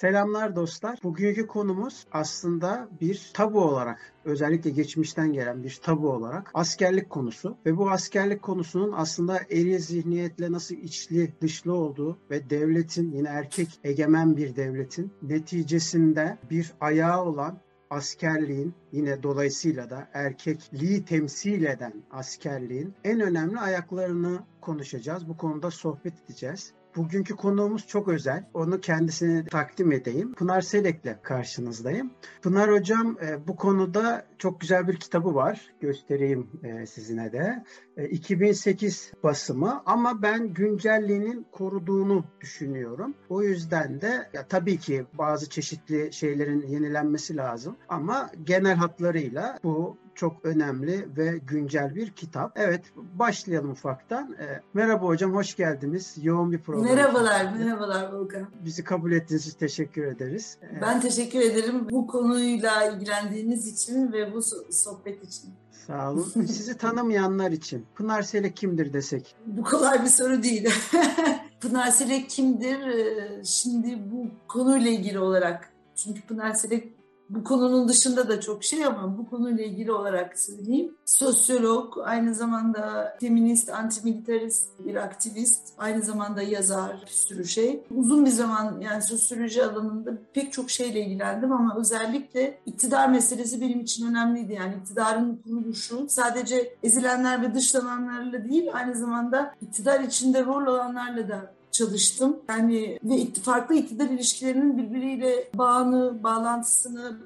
Selamlar 0.00 0.56
dostlar. 0.56 0.98
Bugünkü 1.02 1.46
konumuz 1.46 2.06
aslında 2.12 2.88
bir 3.00 3.30
tabu 3.34 3.60
olarak 3.60 4.12
özellikle 4.24 4.70
geçmişten 4.70 5.32
gelen 5.32 5.62
bir 5.62 5.80
tabu 5.82 6.10
olarak 6.10 6.50
askerlik 6.54 7.10
konusu 7.10 7.56
ve 7.66 7.76
bu 7.76 7.90
askerlik 7.90 8.42
konusunun 8.42 8.92
aslında 8.96 9.38
eril 9.50 9.78
zihniyetle 9.78 10.52
nasıl 10.52 10.74
içli 10.74 11.32
dışlı 11.40 11.74
olduğu 11.74 12.18
ve 12.30 12.50
devletin 12.50 13.12
yine 13.12 13.28
erkek 13.28 13.80
egemen 13.84 14.36
bir 14.36 14.56
devletin 14.56 15.12
neticesinde 15.22 16.38
bir 16.50 16.72
ayağı 16.80 17.24
olan 17.24 17.58
askerliğin 17.90 18.74
yine 18.92 19.22
dolayısıyla 19.22 19.90
da 19.90 20.08
erkekliği 20.12 21.04
temsil 21.04 21.64
eden 21.64 22.02
askerliğin 22.10 22.94
en 23.04 23.20
önemli 23.20 23.58
ayaklarını 23.58 24.40
konuşacağız. 24.60 25.28
Bu 25.28 25.36
konuda 25.36 25.70
sohbet 25.70 26.14
edeceğiz. 26.24 26.72
Bugünkü 26.96 27.36
konuğumuz 27.36 27.86
çok 27.86 28.08
özel. 28.08 28.44
Onu 28.54 28.80
kendisine 28.80 29.44
takdim 29.44 29.92
edeyim. 29.92 30.34
Pınar 30.34 30.60
Selek'le 30.60 31.22
karşınızdayım. 31.22 32.10
Pınar 32.42 32.72
Hocam 32.72 33.16
e, 33.22 33.48
bu 33.48 33.56
konuda 33.56 34.26
çok 34.38 34.60
güzel 34.60 34.88
bir 34.88 34.96
kitabı 34.96 35.34
var. 35.34 35.60
Göstereyim 35.80 36.50
e, 36.62 36.86
sizine 36.86 37.32
de. 37.32 37.64
2008 38.10 39.12
e, 39.14 39.22
basımı 39.22 39.82
ama 39.86 40.22
ben 40.22 40.54
güncelliğinin 40.54 41.46
koruduğunu 41.52 42.24
düşünüyorum. 42.40 43.14
O 43.28 43.42
yüzden 43.42 44.00
de 44.00 44.28
ya 44.32 44.46
tabii 44.48 44.78
ki 44.78 45.04
bazı 45.18 45.50
çeşitli 45.50 46.12
şeylerin 46.12 46.66
yenilenmesi 46.66 47.36
lazım 47.36 47.76
ama 47.88 48.30
genel 48.44 48.76
hatlarıyla 48.76 49.58
bu 49.64 49.96
çok 50.20 50.44
önemli 50.44 51.08
ve 51.16 51.38
güncel 51.46 51.94
bir 51.94 52.10
kitap. 52.10 52.52
Evet 52.56 52.84
başlayalım 52.96 53.70
ufaktan. 53.70 54.32
E, 54.32 54.60
merhaba 54.74 55.06
hocam 55.06 55.34
hoş 55.34 55.56
geldiniz. 55.56 56.16
Yoğun 56.22 56.52
bir 56.52 56.58
program. 56.58 56.84
Merhabalar, 56.84 57.52
merhabalar 57.52 58.12
Volkan. 58.12 58.46
Bizi 58.64 58.84
kabul 58.84 59.12
ettiğiniz 59.12 59.46
için 59.46 59.58
teşekkür 59.58 60.06
ederiz. 60.06 60.58
E, 60.62 60.80
ben 60.80 61.00
teşekkür 61.00 61.40
ederim 61.40 61.88
bu 61.90 62.06
konuyla 62.06 62.84
ilgilendiğiniz 62.84 63.66
için 63.66 64.12
ve 64.12 64.34
bu 64.34 64.42
sohbet 64.70 65.24
için. 65.24 65.50
Sağ 65.86 66.10
olun. 66.10 66.22
Sizi 66.34 66.76
tanımayanlar 66.76 67.50
için 67.50 67.86
Pınar 67.94 68.22
Selek 68.22 68.56
kimdir 68.56 68.92
desek? 68.92 69.36
Bu 69.46 69.62
kolay 69.62 70.02
bir 70.02 70.08
soru 70.08 70.42
değil. 70.42 70.70
Pınar 71.60 71.90
Selek 71.90 72.30
kimdir? 72.30 72.86
E, 72.86 73.44
şimdi 73.44 73.98
bu 74.12 74.26
konuyla 74.48 74.90
ilgili 74.90 75.18
olarak 75.18 75.72
çünkü 75.96 76.22
Pınar 76.22 76.54
Selek 76.54 76.99
bu 77.30 77.44
konunun 77.44 77.88
dışında 77.88 78.28
da 78.28 78.40
çok 78.40 78.64
şey 78.64 78.84
ama 78.84 79.18
bu 79.18 79.30
konuyla 79.30 79.64
ilgili 79.64 79.92
olarak 79.92 80.38
söyleyeyim. 80.38 80.94
Sosyolog, 81.04 81.98
aynı 82.04 82.34
zamanda 82.34 83.16
feminist, 83.20 83.68
antimilitarist 83.68 84.68
bir 84.78 84.94
aktivist, 84.94 85.62
aynı 85.78 86.02
zamanda 86.02 86.42
yazar, 86.42 87.02
bir 87.06 87.10
sürü 87.10 87.44
şey. 87.44 87.84
Uzun 87.96 88.26
bir 88.26 88.30
zaman 88.30 88.80
yani 88.80 89.02
sosyoloji 89.02 89.64
alanında 89.64 90.12
pek 90.34 90.52
çok 90.52 90.70
şeyle 90.70 91.00
ilgilendim 91.00 91.52
ama 91.52 91.76
özellikle 91.78 92.60
iktidar 92.66 93.08
meselesi 93.08 93.60
benim 93.60 93.80
için 93.80 94.06
önemliydi. 94.06 94.52
Yani 94.52 94.74
iktidarın 94.80 95.42
kuruluşu 95.44 96.06
sadece 96.08 96.74
ezilenler 96.82 97.42
ve 97.42 97.54
dışlananlarla 97.54 98.44
değil 98.48 98.70
aynı 98.72 98.94
zamanda 98.94 99.54
iktidar 99.62 100.00
içinde 100.00 100.44
rol 100.44 100.66
olanlarla 100.66 101.28
da 101.28 101.59
çalıştım. 101.72 102.36
Yani 102.48 102.98
ve 103.04 103.26
farklı 103.42 103.74
iktidar 103.74 104.06
ilişkilerinin 104.06 104.78
birbiriyle 104.78 105.50
bağını, 105.54 106.22
bağlantısını, 106.22 107.16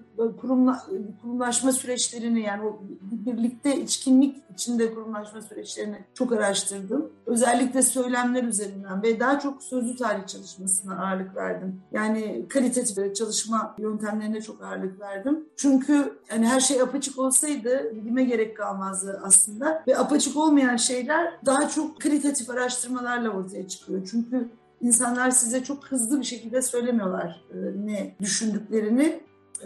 kurumla, 0.40 0.86
kurumlaşma 1.22 1.72
süreçlerini 1.72 2.40
yani 2.40 2.62
o 2.66 2.80
birlikte 3.00 3.76
içkinlik 3.76 4.36
içinde 4.54 4.94
kurumlaşma 4.94 5.42
süreçlerini 5.42 5.98
çok 6.14 6.32
araştırdım. 6.32 7.12
Özellikle 7.34 7.82
söylemler 7.82 8.42
üzerinden 8.44 9.02
ve 9.02 9.20
daha 9.20 9.38
çok 9.38 9.62
sözlü 9.62 9.96
tarih 9.96 10.26
çalışmasına 10.26 11.04
ağırlık 11.04 11.36
verdim. 11.36 11.80
Yani 11.92 12.46
kalitatif 12.48 13.16
çalışma 13.16 13.74
yöntemlerine 13.78 14.40
çok 14.42 14.62
ağırlık 14.62 15.00
verdim. 15.00 15.44
Çünkü 15.56 16.18
yani 16.30 16.46
her 16.46 16.60
şey 16.60 16.82
apaçık 16.82 17.18
olsaydı 17.18 17.92
bilime 17.96 18.24
gerek 18.24 18.56
kalmazdı 18.56 19.20
aslında. 19.24 19.82
Ve 19.86 19.98
apaçık 19.98 20.36
olmayan 20.36 20.76
şeyler 20.76 21.32
daha 21.46 21.68
çok 21.68 22.00
kalitatif 22.00 22.50
araştırmalarla 22.50 23.30
ortaya 23.30 23.68
çıkıyor. 23.68 24.08
Çünkü 24.10 24.48
insanlar 24.80 25.30
size 25.30 25.64
çok 25.64 25.86
hızlı 25.86 26.20
bir 26.20 26.24
şekilde 26.24 26.62
söylemiyorlar 26.62 27.44
e, 27.50 27.56
ne 27.86 28.14
düşündüklerini 28.20 29.20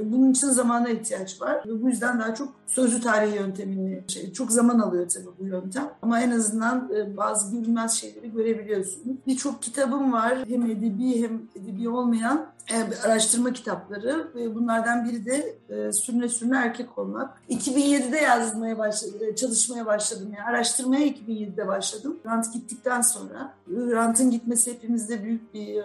bunun 0.05 0.31
için 0.31 0.47
zamana 0.47 0.89
ihtiyaç 0.89 1.41
var. 1.41 1.63
Ve 1.67 1.83
bu 1.83 1.89
yüzden 1.89 2.21
daha 2.21 2.35
çok 2.35 2.55
sözlü 2.67 3.01
tarih 3.01 3.35
yöntemini, 3.35 4.03
şey, 4.09 4.33
çok 4.33 4.53
zaman 4.53 4.79
alıyor 4.79 5.09
tabii 5.09 5.29
bu 5.41 5.47
yöntem. 5.47 5.91
Ama 6.03 6.21
en 6.21 6.31
azından 6.31 6.91
e, 6.97 7.17
bazı 7.17 7.57
görünmez 7.57 7.93
şeyleri 7.93 8.33
görebiliyorsunuz. 8.33 9.17
Birçok 9.27 9.63
kitabım 9.63 10.13
var. 10.13 10.39
Hem 10.49 10.67
edebi 10.71 11.23
hem 11.23 11.43
edebi 11.55 11.89
olmayan 11.89 12.39
e, 12.39 12.58
araştırma 13.05 13.53
kitapları. 13.53 14.29
Bunlardan 14.55 15.05
biri 15.05 15.27
de 15.27 15.59
e, 15.69 15.93
Sürüne 15.93 16.29
Sürüne 16.29 16.57
Erkek 16.57 16.99
Olmak. 16.99 17.43
2007'de 17.51 18.17
yazmaya 18.17 18.79
başladım, 18.79 19.19
e, 19.29 19.37
çalışmaya 19.37 19.87
başladım. 19.87 20.33
Yani 20.37 20.47
araştırmaya 20.47 21.07
2007'de 21.07 21.67
başladım. 21.67 22.19
Rant 22.27 22.53
gittikten 22.53 23.01
sonra. 23.01 23.55
Rant'ın 23.71 24.31
gitmesi 24.31 24.73
hepimizde 24.73 25.25
büyük 25.25 25.55
bir 25.55 25.83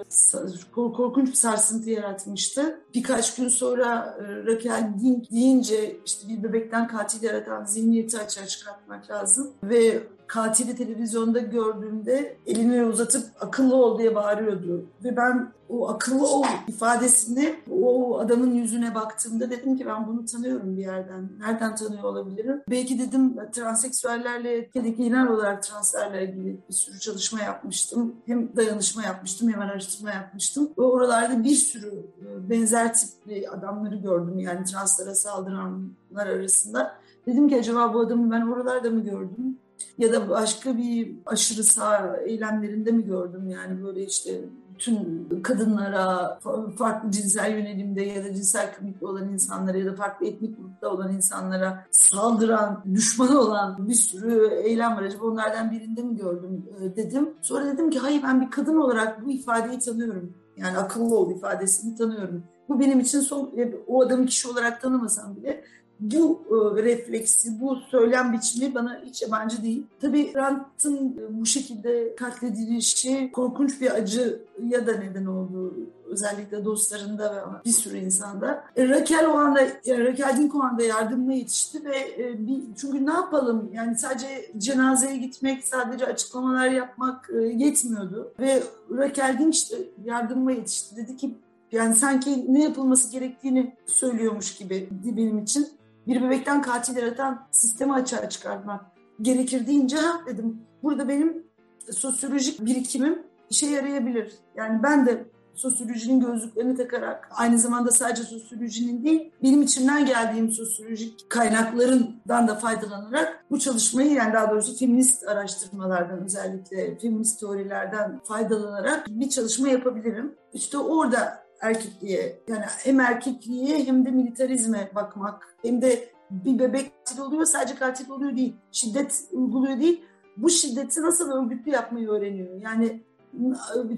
korkunç 0.73 1.27
bir 1.27 1.33
sarsıntı 1.33 1.89
yaratmıştı. 1.89 2.79
Birkaç 2.93 3.35
gün 3.35 3.47
sonra 3.47 4.17
Raquel 4.45 4.93
Dink 5.01 5.31
deyince 5.31 5.97
işte 6.05 6.27
bir 6.27 6.43
bebekten 6.43 6.87
katil 6.87 7.23
yaratan 7.23 7.65
zihniyeti 7.65 8.19
açığa 8.19 8.45
çıkartmak 8.45 9.09
lazım. 9.09 9.51
Ve 9.63 10.03
katili 10.33 10.75
televizyonda 10.75 11.39
gördüğümde 11.39 12.37
elini 12.47 12.83
uzatıp 12.83 13.23
akıllı 13.39 13.75
ol 13.75 13.99
diye 13.99 14.15
bağırıyordu. 14.15 14.85
Ve 15.03 15.17
ben 15.17 15.51
o 15.69 15.89
akıllı 15.89 16.27
ol 16.27 16.43
ifadesini 16.67 17.55
o 17.71 18.19
adamın 18.19 18.53
yüzüne 18.53 18.95
baktığımda 18.95 19.49
dedim 19.49 19.77
ki 19.77 19.85
ben 19.85 20.07
bunu 20.07 20.25
tanıyorum 20.25 20.77
bir 20.77 20.81
yerden. 20.81 21.29
Nereden 21.39 21.75
tanıyor 21.75 22.03
olabilirim? 22.03 22.61
Belki 22.69 22.99
dedim 22.99 23.35
transseksüellerle 23.51 24.69
genel 24.73 25.27
olarak 25.27 25.63
translerle 25.63 26.29
ilgili 26.29 26.57
bir 26.69 26.73
sürü 26.73 26.99
çalışma 26.99 27.39
yapmıştım. 27.39 28.15
Hem 28.25 28.55
dayanışma 28.55 29.03
yapmıştım 29.03 29.49
hem 29.49 29.61
araştırma 29.61 30.11
yapmıştım. 30.11 30.69
Ve 30.77 30.81
oralarda 30.81 31.43
bir 31.43 31.55
sürü 31.55 31.87
e, 32.21 32.49
benzer 32.49 32.93
tipli 32.93 33.49
adamları 33.49 33.95
gördüm 33.95 34.39
yani 34.39 34.65
translara 34.65 35.15
saldıranlar 35.15 36.27
arasında. 36.27 36.95
Dedim 37.27 37.49
ki 37.49 37.59
acaba 37.59 37.93
bu 37.93 37.99
adamı 37.99 38.31
ben 38.31 38.41
oralarda 38.41 38.89
mı 38.89 39.03
gördüm? 39.03 39.57
Ya 39.97 40.13
da 40.13 40.29
başka 40.29 40.77
bir 40.77 41.15
aşırı 41.25 41.63
sağ 41.63 42.17
eylemlerinde 42.17 42.91
mi 42.91 43.05
gördüm 43.05 43.49
yani 43.49 43.83
böyle 43.83 44.05
işte 44.05 44.41
bütün 44.73 45.27
kadınlara, 45.43 46.39
farklı 46.77 47.11
cinsel 47.11 47.51
yönelimde 47.51 48.01
ya 48.01 48.23
da 48.23 48.33
cinsel 48.33 48.75
kimlikte 48.75 49.05
olan 49.05 49.29
insanlara 49.29 49.77
ya 49.77 49.85
da 49.85 49.95
farklı 49.95 50.25
etnik 50.25 50.57
grupta 50.57 50.89
olan 50.89 51.13
insanlara 51.13 51.85
saldıran, 51.91 52.83
düşmanı 52.93 53.39
olan 53.39 53.87
bir 53.87 53.93
sürü 53.93 54.49
eylem 54.53 54.95
var. 54.95 55.03
Acaba 55.03 55.25
onlardan 55.25 55.71
birinde 55.71 56.01
mi 56.01 56.17
gördüm 56.17 56.65
e, 56.81 56.95
dedim. 56.95 57.29
Sonra 57.41 57.65
dedim 57.65 57.89
ki 57.89 57.99
hayır 57.99 58.23
ben 58.23 58.41
bir 58.41 58.51
kadın 58.51 58.77
olarak 58.77 59.25
bu 59.25 59.31
ifadeyi 59.31 59.79
tanıyorum. 59.79 60.33
Yani 60.57 60.77
akıllı 60.77 61.17
ol 61.17 61.31
ifadesini 61.31 61.95
tanıyorum. 61.95 62.43
Bu 62.69 62.79
benim 62.79 62.99
için 62.99 63.19
son, 63.19 63.51
o 63.87 64.01
adamı 64.01 64.25
kişi 64.25 64.47
olarak 64.47 64.81
tanımasam 64.81 65.35
bile 65.35 65.63
bu 65.99 66.43
e, 66.49 66.83
refleksi, 66.83 67.61
bu 67.61 67.75
söylem 67.75 68.33
biçimi 68.33 68.75
bana 68.75 69.01
hiç 69.05 69.21
yabancı 69.21 69.63
değil. 69.63 69.83
Tabii 70.01 70.33
Grant'ın 70.33 70.97
e, 70.97 71.39
bu 71.41 71.45
şekilde 71.45 72.15
katledilişi 72.15 73.31
korkunç 73.33 73.81
bir 73.81 73.91
acı 73.91 74.41
ya 74.67 74.87
da 74.87 74.91
neden 74.91 75.25
oldu. 75.25 75.73
Özellikle 76.07 76.65
dostlarında 76.65 77.35
ve 77.35 77.65
bir 77.65 77.71
sürü 77.71 77.97
insanda. 77.97 78.63
E, 78.75 78.89
Raquel 78.89 79.25
o 79.25 79.37
anda, 79.37 79.61
e, 79.61 79.73
Raquel 79.87 80.37
Dink 80.37 80.55
o 80.55 80.59
anda 80.59 80.83
yardımına 80.83 81.33
yetişti 81.33 81.85
ve 81.85 81.97
e, 82.17 82.47
bir, 82.47 82.61
çünkü 82.77 83.05
ne 83.05 83.13
yapalım? 83.13 83.69
Yani 83.73 83.97
sadece 83.97 84.51
cenazeye 84.57 85.17
gitmek, 85.17 85.67
sadece 85.67 86.05
açıklamalar 86.05 86.67
yapmak 86.67 87.29
yetmiyordu. 87.55 88.33
Ve 88.39 88.63
Raquel 88.91 89.39
Dink 89.39 89.55
işte 89.55 89.77
yardımıma 90.05 90.51
yetişti. 90.51 90.95
Dedi 90.95 91.17
ki 91.17 91.35
yani 91.71 91.95
sanki 91.95 92.53
ne 92.53 92.63
yapılması 92.63 93.11
gerektiğini 93.11 93.75
söylüyormuş 93.85 94.55
gibi 94.55 94.89
benim 94.91 95.39
için 95.39 95.67
bir 96.07 96.21
bebekten 96.21 96.61
katil 96.61 96.97
yaratan 96.97 97.47
sistemi 97.51 97.93
açığa 97.93 98.29
çıkartmak 98.29 98.85
gerekir 99.21 99.67
deyince 99.67 99.97
dedim 100.25 100.61
burada 100.83 101.07
benim 101.07 101.43
sosyolojik 101.91 102.65
birikimim 102.65 103.23
işe 103.49 103.65
yarayabilir. 103.65 104.33
Yani 104.55 104.83
ben 104.83 105.05
de 105.05 105.25
sosyolojinin 105.55 106.19
gözlüklerini 106.19 106.77
takarak 106.77 107.29
aynı 107.31 107.59
zamanda 107.59 107.91
sadece 107.91 108.23
sosyolojinin 108.23 109.03
değil 109.03 109.31
benim 109.43 109.61
içinden 109.61 110.05
geldiğim 110.05 110.51
sosyolojik 110.51 111.29
kaynaklarından 111.29 112.47
da 112.47 112.55
faydalanarak 112.55 113.45
bu 113.51 113.59
çalışmayı 113.59 114.11
yani 114.11 114.33
daha 114.33 114.51
doğrusu 114.51 114.77
feminist 114.77 115.27
araştırmalardan 115.27 116.23
özellikle 116.23 116.99
feminist 116.99 117.39
teorilerden 117.39 118.19
faydalanarak 118.23 119.07
bir 119.09 119.29
çalışma 119.29 119.69
yapabilirim. 119.69 120.35
İşte 120.53 120.77
orada 120.77 121.42
erkekliğe 121.63 122.39
yani 122.47 122.65
hem 122.83 122.99
erkekliğe 122.99 123.85
hem 123.85 124.05
de 124.05 124.11
militarizme 124.11 124.91
bakmak 124.95 125.55
hem 125.61 125.81
de 125.81 126.09
bir 126.31 126.59
bebek 126.59 126.91
katil 127.05 127.21
oluyor 127.21 127.45
sadece 127.45 127.75
katil 127.75 128.09
oluyor 128.09 128.35
değil 128.35 128.53
şiddet 128.71 129.23
uyguluyor 129.31 129.79
değil 129.79 130.01
bu 130.37 130.49
şiddeti 130.49 131.01
nasıl 131.01 131.31
örgütlü 131.31 131.71
yapmayı 131.71 132.09
öğreniyor 132.09 132.61
yani 132.61 133.03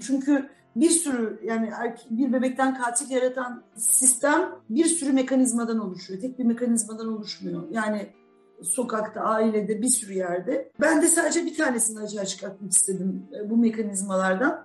çünkü 0.00 0.48
bir 0.76 0.90
sürü 0.90 1.40
yani 1.44 1.70
bir 2.10 2.32
bebekten 2.32 2.74
katil 2.78 3.10
yaratan 3.10 3.62
sistem 3.76 4.50
bir 4.70 4.84
sürü 4.84 5.12
mekanizmadan 5.12 5.78
oluşuyor. 5.78 6.20
Tek 6.20 6.38
bir 6.38 6.44
mekanizmadan 6.44 7.08
oluşmuyor. 7.08 7.62
Yani 7.70 8.06
sokakta, 8.62 9.20
ailede, 9.20 9.82
bir 9.82 9.88
sürü 9.88 10.12
yerde. 10.12 10.70
Ben 10.80 11.02
de 11.02 11.08
sadece 11.08 11.46
bir 11.46 11.56
tanesini 11.56 12.00
açığa 12.00 12.24
çıkartmak 12.24 12.72
istedim 12.72 13.22
e, 13.34 13.50
bu 13.50 13.56
mekanizmalardan. 13.56 14.64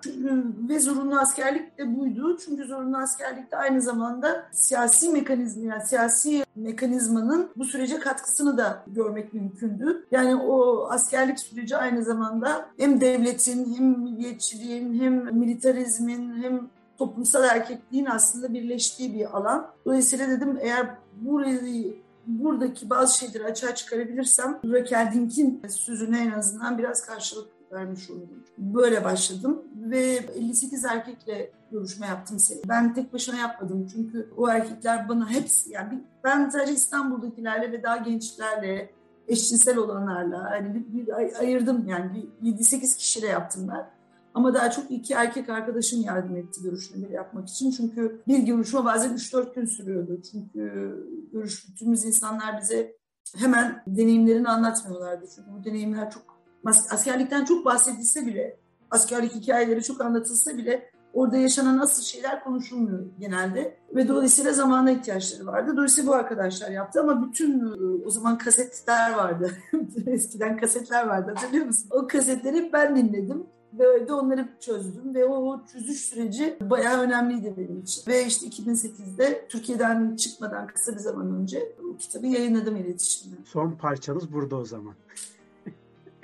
Ve 0.69 0.79
zorunlu 0.79 1.19
askerlik 1.19 1.77
de 1.77 1.97
buydu. 1.97 2.37
Çünkü 2.45 2.63
zorunlu 2.63 2.97
askerlik 2.97 3.51
de 3.51 3.57
aynı 3.57 3.81
zamanda 3.81 4.45
siyasi 4.51 5.09
mekanizma, 5.09 5.73
yani 5.73 5.85
siyasi 5.85 6.43
mekanizmanın 6.55 7.49
bu 7.55 7.65
sürece 7.65 7.99
katkısını 7.99 8.57
da 8.57 8.83
görmek 8.87 9.33
mümkündü. 9.33 10.05
Yani 10.11 10.35
o 10.35 10.87
askerlik 10.89 11.39
süreci 11.39 11.77
aynı 11.77 12.03
zamanda 12.03 12.69
hem 12.77 13.01
devletin, 13.01 13.75
hem 13.75 13.85
milliyetçiliğin, 13.85 14.99
hem 15.01 15.37
militarizmin, 15.37 16.43
hem 16.43 16.69
toplumsal 16.97 17.43
erkekliğin 17.43 18.05
aslında 18.05 18.53
birleştiği 18.53 19.13
bir 19.13 19.37
alan. 19.37 19.67
Dolayısıyla 19.85 20.29
dedim 20.29 20.57
eğer 20.61 20.87
burayı 21.21 21.95
buradaki 22.27 22.89
bazı 22.89 23.17
şeyleri 23.17 23.45
açığa 23.45 23.75
çıkarabilirsem 23.75 24.59
Raquel 24.65 25.11
Dink'in 25.13 25.61
sözüne 25.67 26.19
en 26.21 26.31
azından 26.31 26.77
biraz 26.77 27.05
karşılık 27.05 27.49
vermiş 27.71 28.09
olurum. 28.09 28.43
Böyle 28.57 29.03
başladım 29.03 29.63
ve 29.75 30.19
58 30.35 30.85
erkekle 30.85 31.51
görüşme 31.71 32.07
yaptım 32.07 32.39
seni. 32.39 32.59
Ben 32.67 32.93
tek 32.93 33.13
başına 33.13 33.35
yapmadım 33.39 33.87
çünkü 33.93 34.29
o 34.37 34.49
erkekler 34.49 35.09
bana 35.09 35.29
hepsi 35.29 35.71
yani 35.71 36.03
ben 36.23 36.49
sadece 36.49 36.73
İstanbul'dakilerle 36.73 37.71
ve 37.71 37.83
daha 37.83 37.97
gençlerle 37.97 38.89
eşcinsel 39.27 39.77
olanlarla 39.77 40.51
hani 40.51 40.75
bir, 40.75 40.93
bir 40.93 41.13
ayırdım 41.39 41.87
yani 41.87 42.25
7-8 42.43 42.97
kişiyle 42.97 43.27
yaptım 43.27 43.67
ben. 43.67 44.00
Ama 44.33 44.53
daha 44.53 44.71
çok 44.71 44.91
iki 44.91 45.13
erkek 45.13 45.49
arkadaşım 45.49 46.01
yardım 46.01 46.35
etti 46.35 46.61
görüşmeleri 46.63 47.13
yapmak 47.13 47.49
için. 47.49 47.71
Çünkü 47.71 48.21
bir 48.27 48.39
görüşme 48.39 48.85
bazen 48.85 49.15
3-4 49.15 49.55
gün 49.55 49.65
sürüyordu. 49.65 50.21
Çünkü 50.31 50.95
görüştüğümüz 51.33 52.05
insanlar 52.05 52.61
bize 52.61 52.95
hemen 53.37 53.83
deneyimlerini 53.87 54.49
anlatmıyorlardı. 54.49 55.25
Çünkü 55.35 55.51
bu 55.59 55.65
deneyimler 55.65 56.11
çok 56.11 56.23
askerlikten 56.65 57.45
çok 57.45 57.65
bahsedilse 57.65 58.25
bile, 58.25 58.57
askerlik 58.91 59.35
hikayeleri 59.35 59.83
çok 59.83 60.01
anlatılsa 60.01 60.57
bile 60.57 60.91
orada 61.13 61.37
yaşanan 61.37 61.77
asıl 61.79 62.03
şeyler 62.03 62.43
konuşulmuyor 62.43 63.05
genelde. 63.19 63.77
Ve 63.95 64.07
dolayısıyla 64.07 64.53
zamana 64.53 64.91
ihtiyaçları 64.91 65.45
vardı. 65.45 65.71
Dolayısıyla 65.75 66.11
bu 66.11 66.15
arkadaşlar 66.15 66.69
yaptı 66.69 67.01
ama 67.01 67.27
bütün 67.27 67.73
o 68.05 68.09
zaman 68.09 68.37
kasetler 68.37 69.13
vardı. 69.13 69.51
Eskiden 70.07 70.57
kasetler 70.57 71.07
vardı 71.07 71.33
hatırlıyor 71.35 71.65
musun? 71.65 71.87
O 71.91 72.07
kasetleri 72.07 72.69
ben 72.73 72.95
dinledim. 72.95 73.43
Ve 73.79 74.07
de 74.07 74.13
onları 74.13 74.47
çözdüm 74.59 75.15
ve 75.15 75.25
o 75.25 75.61
çözüş 75.73 75.97
süreci 75.97 76.57
bayağı 76.61 77.01
önemliydi 77.01 77.53
benim 77.57 77.79
için. 77.81 78.11
Ve 78.11 78.25
işte 78.25 78.47
2008'de 78.47 79.47
Türkiye'den 79.49 80.15
çıkmadan 80.15 80.67
kısa 80.67 80.91
bir 80.91 80.99
zaman 80.99 81.35
önce 81.35 81.75
o 81.93 81.97
kitabı 81.97 82.27
yayınladım 82.27 82.75
iletişimde. 82.75 83.35
Son 83.45 83.71
parçanız 83.71 84.33
burada 84.33 84.55
o 84.55 84.65
zaman. 84.65 84.93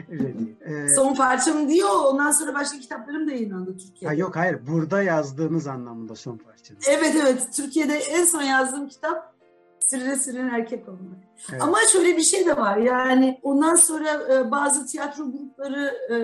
ee, 0.66 0.88
Son 0.96 1.16
parçam 1.16 1.70
diyor. 1.70 1.90
Ondan 2.06 2.32
sonra 2.32 2.54
başka 2.54 2.80
kitaplarım 2.80 3.28
da 3.28 3.32
yayınlandı 3.32 3.78
Türkiye'de. 3.78 4.08
Ha 4.08 4.14
yok 4.14 4.36
hayır. 4.36 4.60
Burada 4.68 5.04
yazdığınız 5.04 5.68
anlamında 5.68 6.16
son 6.16 6.38
parçanız. 6.38 6.84
Evet 6.88 7.16
evet. 7.22 7.48
Türkiye'de 7.54 7.94
en 7.94 8.26
son 8.26 8.42
yazdığım 8.42 8.88
kitap 8.88 9.37
Sırrı 9.88 10.16
sırrın 10.16 10.50
erkek 10.50 10.90
olmak. 10.90 11.18
Evet. 11.52 11.62
Ama 11.62 11.78
şöyle 11.92 12.18
bir 12.18 12.22
şey 12.22 12.46
de 12.46 12.58
var 12.58 12.78
yani 12.78 13.40
ondan 13.44 13.76
sonra 13.76 14.34
e, 14.34 14.52
bazı 14.52 14.86
tiyatro 14.86 15.32
grupları 15.32 15.94
e, 16.10 16.18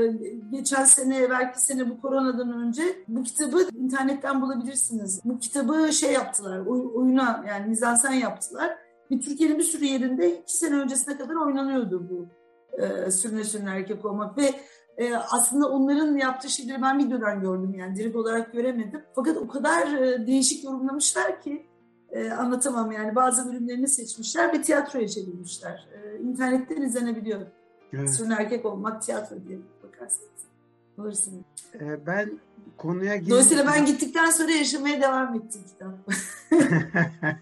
geçen 0.52 0.84
sene 0.84 1.30
belki 1.30 1.62
sene 1.62 1.90
bu 1.90 2.02
koronadan 2.02 2.54
önce 2.54 2.84
bu 3.08 3.24
kitabı 3.24 3.68
internetten 3.76 4.42
bulabilirsiniz. 4.42 5.22
Bu 5.26 5.40
kitabı 5.40 5.94
şey 5.94 6.14
yaptılar 6.14 6.60
oy, 6.60 6.82
oyuna 6.96 7.46
yani 7.48 7.68
mizansen 7.68 8.14
yaptılar. 8.14 8.78
Bir 9.12 9.22
Türkiye'nin 9.22 9.58
bir 9.58 9.64
sürü 9.64 9.86
yerinde 9.86 10.40
iki 10.40 10.58
sene 10.58 10.76
öncesine 10.76 11.18
kadar 11.18 11.36
oynanıyordu 11.36 12.10
bu 12.10 12.28
e, 12.82 13.12
sürüne 13.12 13.44
sürüne 13.44 13.70
erkek 13.70 14.06
olmak 14.06 14.38
ve 14.38 14.54
e, 14.98 15.16
aslında 15.16 15.70
onların 15.70 16.18
yaptığı 16.18 16.50
şeyleri 16.50 16.82
ben 16.82 17.00
videodan 17.00 17.42
gördüm 17.42 17.76
yani 17.78 17.96
direkt 17.96 18.16
olarak 18.16 18.54
göremedim. 18.54 19.02
Fakat 19.16 19.38
o 19.38 19.48
kadar 19.48 19.94
e, 19.94 20.28
değişik 20.28 20.64
yorumlamışlar 20.64 21.42
ki 21.42 21.68
e, 22.14 22.32
anlatamam 22.32 22.92
yani 22.92 23.16
bazı 23.16 23.50
bölümlerini 23.50 23.88
seçmişler 23.88 24.54
ve 24.54 24.62
tiyatroya 24.62 25.08
çevirmişler. 25.08 25.88
E, 25.94 26.20
internetten 26.20 26.82
izlenebiliyor. 26.82 27.42
Evet. 27.94 28.16
Sürün 28.16 28.30
erkek 28.30 28.66
olmak 28.66 29.02
tiyatro 29.02 29.36
diye 29.48 29.60
bakarsınız. 29.84 30.30
Alırsınız. 30.98 31.44
E, 31.74 32.06
ben 32.06 32.40
konuya 32.78 33.16
girdim. 33.16 33.32
Dolayısıyla 33.32 33.66
ben 33.68 33.86
gittikten 33.86 34.30
sonra 34.30 34.52
yaşamaya 34.52 35.02
devam 35.02 35.36
ettim 35.36 35.62
kitap. 35.68 35.94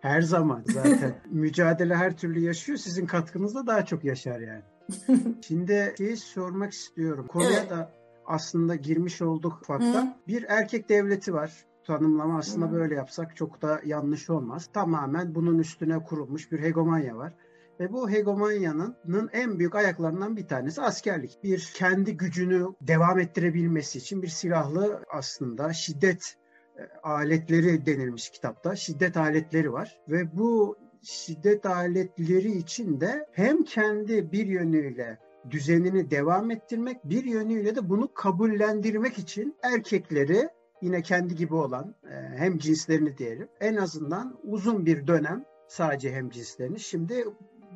her 0.00 0.22
zaman 0.22 0.64
zaten. 0.66 1.14
Mücadele 1.30 1.96
her 1.96 2.16
türlü 2.16 2.40
yaşıyor. 2.40 2.78
Sizin 2.78 3.06
katkınızda 3.06 3.66
daha 3.66 3.84
çok 3.84 4.04
yaşar 4.04 4.40
yani. 4.40 4.62
Şimdi 5.42 5.94
şeyi 5.98 6.16
sormak 6.16 6.72
istiyorum. 6.72 7.26
Konuya 7.26 7.58
evet. 7.60 7.70
da 7.70 7.92
aslında 8.26 8.74
girmiş 8.74 9.22
olduk 9.22 9.58
ufaktan. 9.62 10.16
Bir 10.28 10.44
erkek 10.48 10.88
devleti 10.88 11.34
var 11.34 11.66
tanımlama 11.86 12.38
aslında 12.38 12.72
böyle 12.72 12.94
yapsak 12.94 13.36
çok 13.36 13.62
da 13.62 13.80
yanlış 13.84 14.30
olmaz. 14.30 14.68
Tamamen 14.72 15.34
bunun 15.34 15.58
üstüne 15.58 15.98
kurulmuş 15.98 16.52
bir 16.52 16.62
hegemonya 16.62 17.16
var. 17.16 17.34
Ve 17.80 17.92
bu 17.92 18.10
hegemonyanın 18.10 18.96
en 19.32 19.58
büyük 19.58 19.74
ayaklarından 19.74 20.36
bir 20.36 20.46
tanesi 20.48 20.82
askerlik. 20.82 21.38
Bir 21.42 21.72
kendi 21.74 22.16
gücünü 22.16 22.66
devam 22.80 23.18
ettirebilmesi 23.18 23.98
için 23.98 24.22
bir 24.22 24.28
silahlı 24.28 25.02
aslında 25.10 25.72
şiddet 25.72 26.36
e, 26.76 26.82
aletleri 27.02 27.86
denilmiş 27.86 28.30
kitapta. 28.30 28.76
Şiddet 28.76 29.16
aletleri 29.16 29.72
var 29.72 30.00
ve 30.08 30.38
bu 30.38 30.76
şiddet 31.02 31.66
aletleri 31.66 32.52
için 32.52 33.00
de 33.00 33.26
hem 33.32 33.64
kendi 33.64 34.32
bir 34.32 34.46
yönüyle 34.46 35.18
düzenini 35.50 36.10
devam 36.10 36.50
ettirmek, 36.50 37.04
bir 37.04 37.24
yönüyle 37.24 37.76
de 37.76 37.88
bunu 37.88 38.14
kabullendirmek 38.14 39.18
için 39.18 39.56
erkekleri 39.62 40.48
yine 40.82 41.02
kendi 41.02 41.34
gibi 41.34 41.54
olan 41.54 41.94
e, 42.04 42.14
hem 42.36 42.58
cinslerini 42.58 43.18
diyelim 43.18 43.48
en 43.60 43.76
azından 43.76 44.38
uzun 44.42 44.86
bir 44.86 45.06
dönem 45.06 45.44
sadece 45.68 46.12
hem 46.12 46.30
cinslerini 46.30 46.80
şimdi 46.80 47.24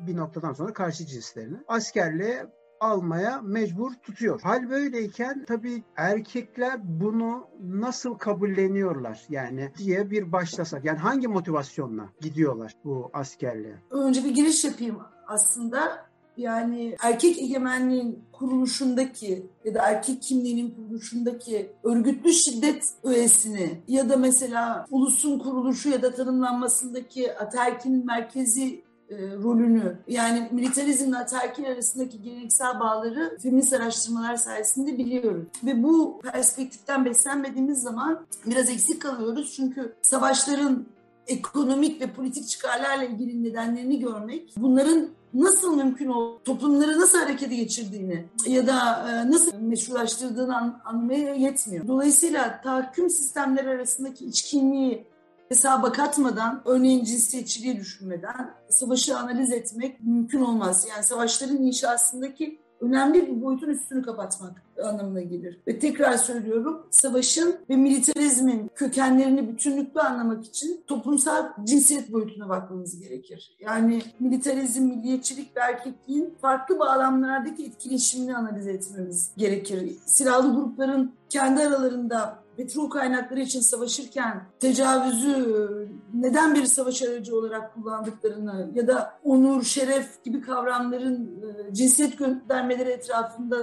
bir 0.07 0.17
noktadan 0.17 0.53
sonra 0.53 0.73
karşı 0.73 1.05
cinslerini 1.05 1.57
askerliğe 1.67 2.45
almaya 2.79 3.41
mecbur 3.41 3.93
tutuyor. 3.93 4.41
Hal 4.41 4.69
böyleyken 4.69 5.45
tabii 5.47 5.83
erkekler 5.95 6.79
bunu 6.83 7.47
nasıl 7.61 8.17
kabulleniyorlar 8.17 9.25
yani 9.29 9.71
diye 9.77 10.11
bir 10.11 10.31
başlasak. 10.31 10.85
Yani 10.85 10.97
hangi 10.97 11.27
motivasyonla 11.27 12.09
gidiyorlar 12.21 12.73
bu 12.83 13.09
askerliğe? 13.13 13.75
Önce 13.91 14.23
bir 14.23 14.35
giriş 14.35 14.65
yapayım 14.65 14.99
aslında. 15.27 16.06
Yani 16.37 16.95
erkek 17.03 17.41
egemenliğin 17.41 18.23
kuruluşundaki 18.31 19.45
ya 19.65 19.75
da 19.75 19.81
erkek 19.81 20.21
kimliğinin 20.21 20.71
kuruluşundaki 20.71 21.71
örgütlü 21.83 22.33
şiddet 22.33 22.83
öğesini 23.03 23.81
ya 23.87 24.09
da 24.09 24.17
mesela 24.17 24.85
ulusun 24.91 25.39
kuruluşu 25.39 25.89
ya 25.89 26.01
da 26.01 26.13
tanımlanmasındaki 26.13 27.37
ataerkinin 27.37 28.05
merkezi 28.05 28.87
e, 29.09 29.15
rolünü 29.17 29.97
yani 30.07 30.49
militarizmle 30.51 31.17
ataerkil 31.17 31.65
arasındaki 31.65 32.21
geleneksel 32.21 32.79
bağları 32.79 33.37
feminist 33.43 33.73
araştırmalar 33.73 34.35
sayesinde 34.35 34.97
biliyoruz. 34.97 35.47
Ve 35.63 35.83
bu 35.83 36.19
perspektiften 36.33 37.05
beslenmediğimiz 37.05 37.81
zaman 37.81 38.25
biraz 38.45 38.69
eksik 38.69 39.01
kalıyoruz. 39.01 39.53
Çünkü 39.55 39.93
savaşların 40.01 40.85
ekonomik 41.27 42.01
ve 42.01 42.11
politik 42.11 42.47
çıkarlarla 42.47 43.03
ilgili 43.03 43.43
nedenlerini 43.43 43.99
görmek, 43.99 44.53
bunların 44.57 45.09
nasıl 45.33 45.75
mümkün 45.75 46.07
o 46.07 46.39
toplumları 46.45 46.99
nasıl 46.99 47.19
harekete 47.19 47.55
geçirdiğini 47.55 48.25
ya 48.47 48.67
da 48.67 49.09
e, 49.09 49.31
nasıl 49.31 49.57
meşrulaştırdığını 49.57 50.57
an, 50.57 50.81
anlamaya 50.85 51.35
yetmiyor. 51.35 51.87
Dolayısıyla 51.87 52.61
tahakküm 52.61 53.09
sistemleri 53.09 53.69
arasındaki 53.69 54.25
içkinliği 54.25 55.07
hesaba 55.49 55.91
katmadan, 55.91 56.61
örneğin 56.65 57.03
cinsiyetçiliği 57.03 57.77
düşünmeden 57.77 58.53
savaşı 58.69 59.17
analiz 59.17 59.53
etmek 59.53 60.03
mümkün 60.03 60.41
olmaz. 60.41 60.87
Yani 60.89 61.03
savaşların 61.03 61.57
inşasındaki 61.57 62.59
önemli 62.81 63.27
bir 63.27 63.41
boyutun 63.41 63.69
üstünü 63.69 64.01
kapatmak 64.01 64.63
anlamına 64.83 65.21
gelir. 65.21 65.59
Ve 65.67 65.79
tekrar 65.79 66.17
söylüyorum 66.17 66.85
savaşın 66.91 67.55
ve 67.69 67.75
militarizmin 67.75 68.71
kökenlerini 68.75 69.49
bütünlükle 69.49 70.01
anlamak 70.01 70.45
için 70.45 70.81
toplumsal 70.87 71.45
cinsiyet 71.63 72.13
boyutuna 72.13 72.49
bakmamız 72.49 72.99
gerekir. 72.99 73.57
Yani 73.59 74.01
militarizm, 74.19 74.83
milliyetçilik 74.83 75.57
ve 75.57 75.59
erkekliğin 75.59 76.33
farklı 76.41 76.79
bağlamlardaki 76.79 77.65
etkileşimini 77.65 78.37
analiz 78.37 78.67
etmemiz 78.67 79.31
gerekir. 79.37 79.95
Silahlı 80.05 80.55
grupların 80.55 81.11
kendi 81.29 81.61
aralarında 81.61 82.46
petrol 82.57 82.89
kaynakları 82.89 83.39
için 83.39 83.61
savaşırken 83.61 84.43
tecavüzü 84.59 85.89
neden 86.13 86.55
bir 86.55 86.65
savaş 86.65 87.01
aracı 87.01 87.35
olarak 87.35 87.73
kullandıklarını 87.73 88.71
ya 88.75 88.87
da 88.87 89.19
onur, 89.23 89.63
şeref 89.63 90.23
gibi 90.23 90.41
kavramların 90.41 91.41
e, 91.69 91.73
cinsiyet 91.73 92.17
göndermeleri 92.17 92.89
etrafında 92.89 93.57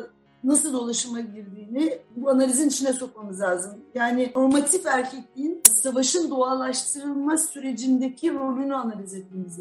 nasıl 0.44 0.72
dolaşıma 0.72 1.20
girdiğini 1.20 1.98
bu 2.16 2.30
analizin 2.30 2.68
içine 2.68 2.92
sokmamız 2.92 3.40
lazım. 3.40 3.72
Yani 3.94 4.32
normatif 4.36 4.86
erkekliğin 4.86 5.62
savaşın 5.82 6.30
doğalaştırılma 6.30 7.38
sürecindeki 7.38 8.34
rolünü 8.34 8.74
analiz 8.74 9.14
etmemiz 9.14 9.60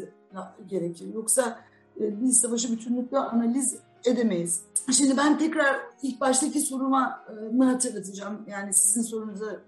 gerekir. 0.66 1.14
Yoksa 1.14 1.60
e, 2.00 2.22
biz 2.22 2.40
savaşı 2.40 2.72
bütünlükle 2.72 3.18
analiz 3.18 3.76
edemeyiz. 4.04 4.60
Şimdi 4.92 5.16
ben 5.16 5.38
tekrar 5.38 5.76
ilk 6.02 6.20
baştaki 6.20 6.60
soruma 6.60 7.24
e, 7.28 7.56
mı 7.56 7.64
hatırlatacağım. 7.64 8.38
Yani 8.48 8.74
sizin 8.74 9.02
sorunuza 9.02 9.60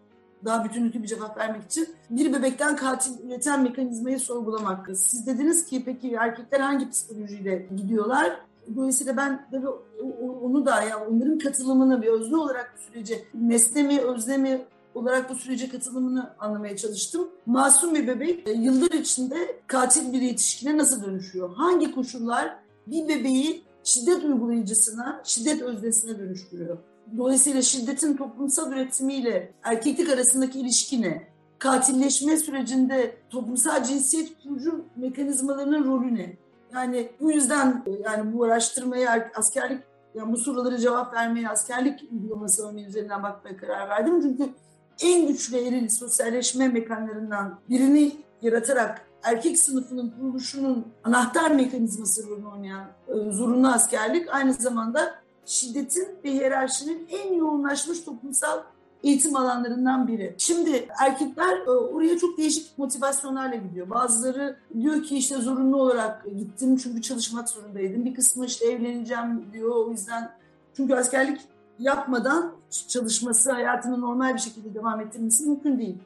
daha 0.44 0.64
bütünlüklü 0.64 1.02
bir 1.02 1.08
cevap 1.08 1.38
vermek 1.38 1.64
için 1.64 1.88
bir 2.10 2.32
bebekten 2.32 2.76
katil 2.76 3.28
üreten 3.28 3.62
mekanizmayı 3.62 4.20
sorgulamak. 4.20 4.88
Siz 4.96 5.26
dediniz 5.26 5.66
ki 5.66 5.82
peki 5.84 6.12
erkekler 6.12 6.60
hangi 6.60 6.90
psikolojiyle 6.90 7.68
gidiyorlar? 7.76 8.40
Dolayısıyla 8.76 9.16
ben 9.16 9.46
tabii 9.50 9.68
onu 10.42 10.66
da 10.66 10.82
ya 10.82 11.06
onların 11.06 11.38
katılımını 11.38 12.02
bir 12.02 12.06
özne 12.06 12.36
olarak 12.36 12.74
bu 12.76 12.92
sürece 12.92 13.24
nesne 13.34 13.82
mi 13.82 14.00
özne 14.00 14.38
mi 14.38 14.64
olarak 14.94 15.30
bu 15.30 15.34
sürece 15.34 15.68
katılımını 15.68 16.30
anlamaya 16.38 16.76
çalıştım. 16.76 17.28
Masum 17.46 17.94
bir 17.94 18.06
bebek 18.06 18.48
e, 18.48 18.52
yıllar 18.52 18.90
içinde 18.90 19.60
katil 19.66 20.12
bir 20.12 20.20
yetişkine 20.20 20.78
nasıl 20.78 21.04
dönüşüyor? 21.04 21.54
Hangi 21.54 21.94
koşullar 21.94 22.56
bir 22.86 23.08
bebeği 23.08 23.65
şiddet 23.86 24.24
uygulayıcısına, 24.24 25.20
şiddet 25.24 25.62
öznesine 25.62 26.18
dönüştürüyor? 26.18 26.78
Dolayısıyla 27.16 27.62
şiddetin 27.62 28.16
toplumsal 28.16 28.72
üretimiyle 28.72 29.52
erkeklik 29.62 30.10
arasındaki 30.10 30.60
ilişki 30.60 31.02
ne? 31.02 31.26
Katilleşme 31.58 32.36
sürecinde 32.36 33.16
toplumsal 33.30 33.84
cinsiyet 33.84 34.42
kurucu 34.42 34.84
mekanizmalarının 34.96 35.84
rolü 35.84 36.14
ne? 36.14 36.36
Yani 36.74 37.08
bu 37.20 37.32
yüzden 37.32 37.84
yani 38.04 38.32
bu 38.32 38.44
araştırmaya 38.44 39.30
askerlik 39.34 39.82
yani 40.14 40.32
bu 40.32 40.36
soruları 40.36 40.78
cevap 40.78 41.14
vermeye 41.14 41.48
askerlik 41.48 42.04
uygulaması 42.12 42.68
örneği 42.68 42.86
üzerinden 42.86 43.22
bakmaya 43.22 43.56
karar 43.56 43.88
verdim. 43.88 44.22
Çünkü 44.22 44.48
en 45.02 45.28
güçlü 45.28 45.56
eril 45.56 45.88
sosyalleşme 45.88 46.68
mekanlarından 46.68 47.58
birini 47.70 48.12
yaratarak 48.42 49.08
erkek 49.26 49.58
sınıfının 49.58 50.10
kuruluşunun 50.10 50.86
anahtar 51.04 51.50
mekanizması 51.50 52.28
rolünü 52.28 52.46
oynayan 52.46 52.84
e, 53.08 53.30
zorunlu 53.30 53.68
askerlik 53.68 54.34
aynı 54.34 54.52
zamanda 54.52 55.14
şiddetin 55.46 56.08
ve 56.24 56.32
hiyerarşinin 56.32 57.06
en 57.10 57.34
yoğunlaşmış 57.34 58.00
toplumsal 58.00 58.62
eğitim 59.02 59.36
alanlarından 59.36 60.08
biri. 60.08 60.34
Şimdi 60.38 60.88
erkekler 61.00 61.58
e, 61.58 61.70
oraya 61.70 62.18
çok 62.18 62.38
değişik 62.38 62.78
motivasyonlarla 62.78 63.56
gidiyor. 63.56 63.90
Bazıları 63.90 64.56
diyor 64.80 65.02
ki 65.02 65.16
işte 65.16 65.36
zorunlu 65.36 65.76
olarak 65.76 66.24
gittim 66.24 66.76
çünkü 66.76 67.02
çalışmak 67.02 67.48
zorundaydım. 67.48 68.04
Bir 68.04 68.14
kısmı 68.14 68.46
işte 68.46 68.66
evleneceğim 68.66 69.44
diyor 69.52 69.86
o 69.86 69.90
yüzden. 69.90 70.30
Çünkü 70.76 70.94
askerlik 70.94 71.40
yapmadan 71.78 72.52
çalışması, 72.88 73.52
hayatını 73.52 74.00
normal 74.00 74.34
bir 74.34 74.40
şekilde 74.40 74.74
devam 74.74 75.00
ettirmesi 75.00 75.44
mümkün 75.44 75.78
değil 75.78 75.98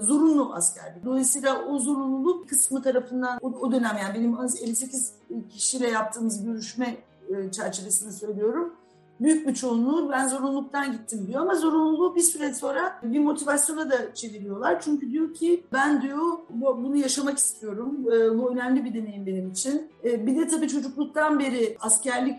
zorunlu 0.00 0.54
askerlik. 0.54 1.04
Dolayısıyla 1.04 1.64
o 1.64 1.78
zorunluluk 1.78 2.48
kısmı 2.48 2.82
tarafından 2.82 3.38
o, 3.42 3.46
o 3.48 3.72
dönem 3.72 3.96
yani 4.02 4.14
benim 4.14 4.38
58 4.62 5.12
kişiyle 5.50 5.88
yaptığımız 5.88 6.44
görüşme 6.44 6.96
e, 7.28 7.50
çerçevesinde 7.52 8.12
söylüyorum 8.12 8.72
büyük 9.20 9.48
bir 9.48 9.54
çoğunluğu 9.54 10.10
ben 10.10 10.28
zorunluluktan 10.28 10.92
gittim 10.92 11.26
diyor 11.26 11.40
ama 11.40 11.54
zorunluluğu 11.54 12.16
bir 12.16 12.20
süre 12.20 12.54
sonra 12.54 13.00
bir 13.02 13.18
motivasyona 13.18 13.90
da 13.90 14.14
çeviriyorlar. 14.14 14.80
Çünkü 14.80 15.10
diyor 15.10 15.34
ki 15.34 15.64
ben 15.72 16.02
diyor 16.02 16.22
bunu 16.50 16.96
yaşamak 16.96 17.38
istiyorum. 17.38 18.06
Ee, 18.06 18.38
bu 18.38 18.52
önemli 18.52 18.84
bir 18.84 18.94
deneyim 18.94 19.26
benim 19.26 19.50
için. 19.50 19.90
Bir 20.04 20.36
de 20.36 20.46
tabii 20.48 20.68
çocukluktan 20.68 21.38
beri 21.38 21.76
askerlik 21.80 22.36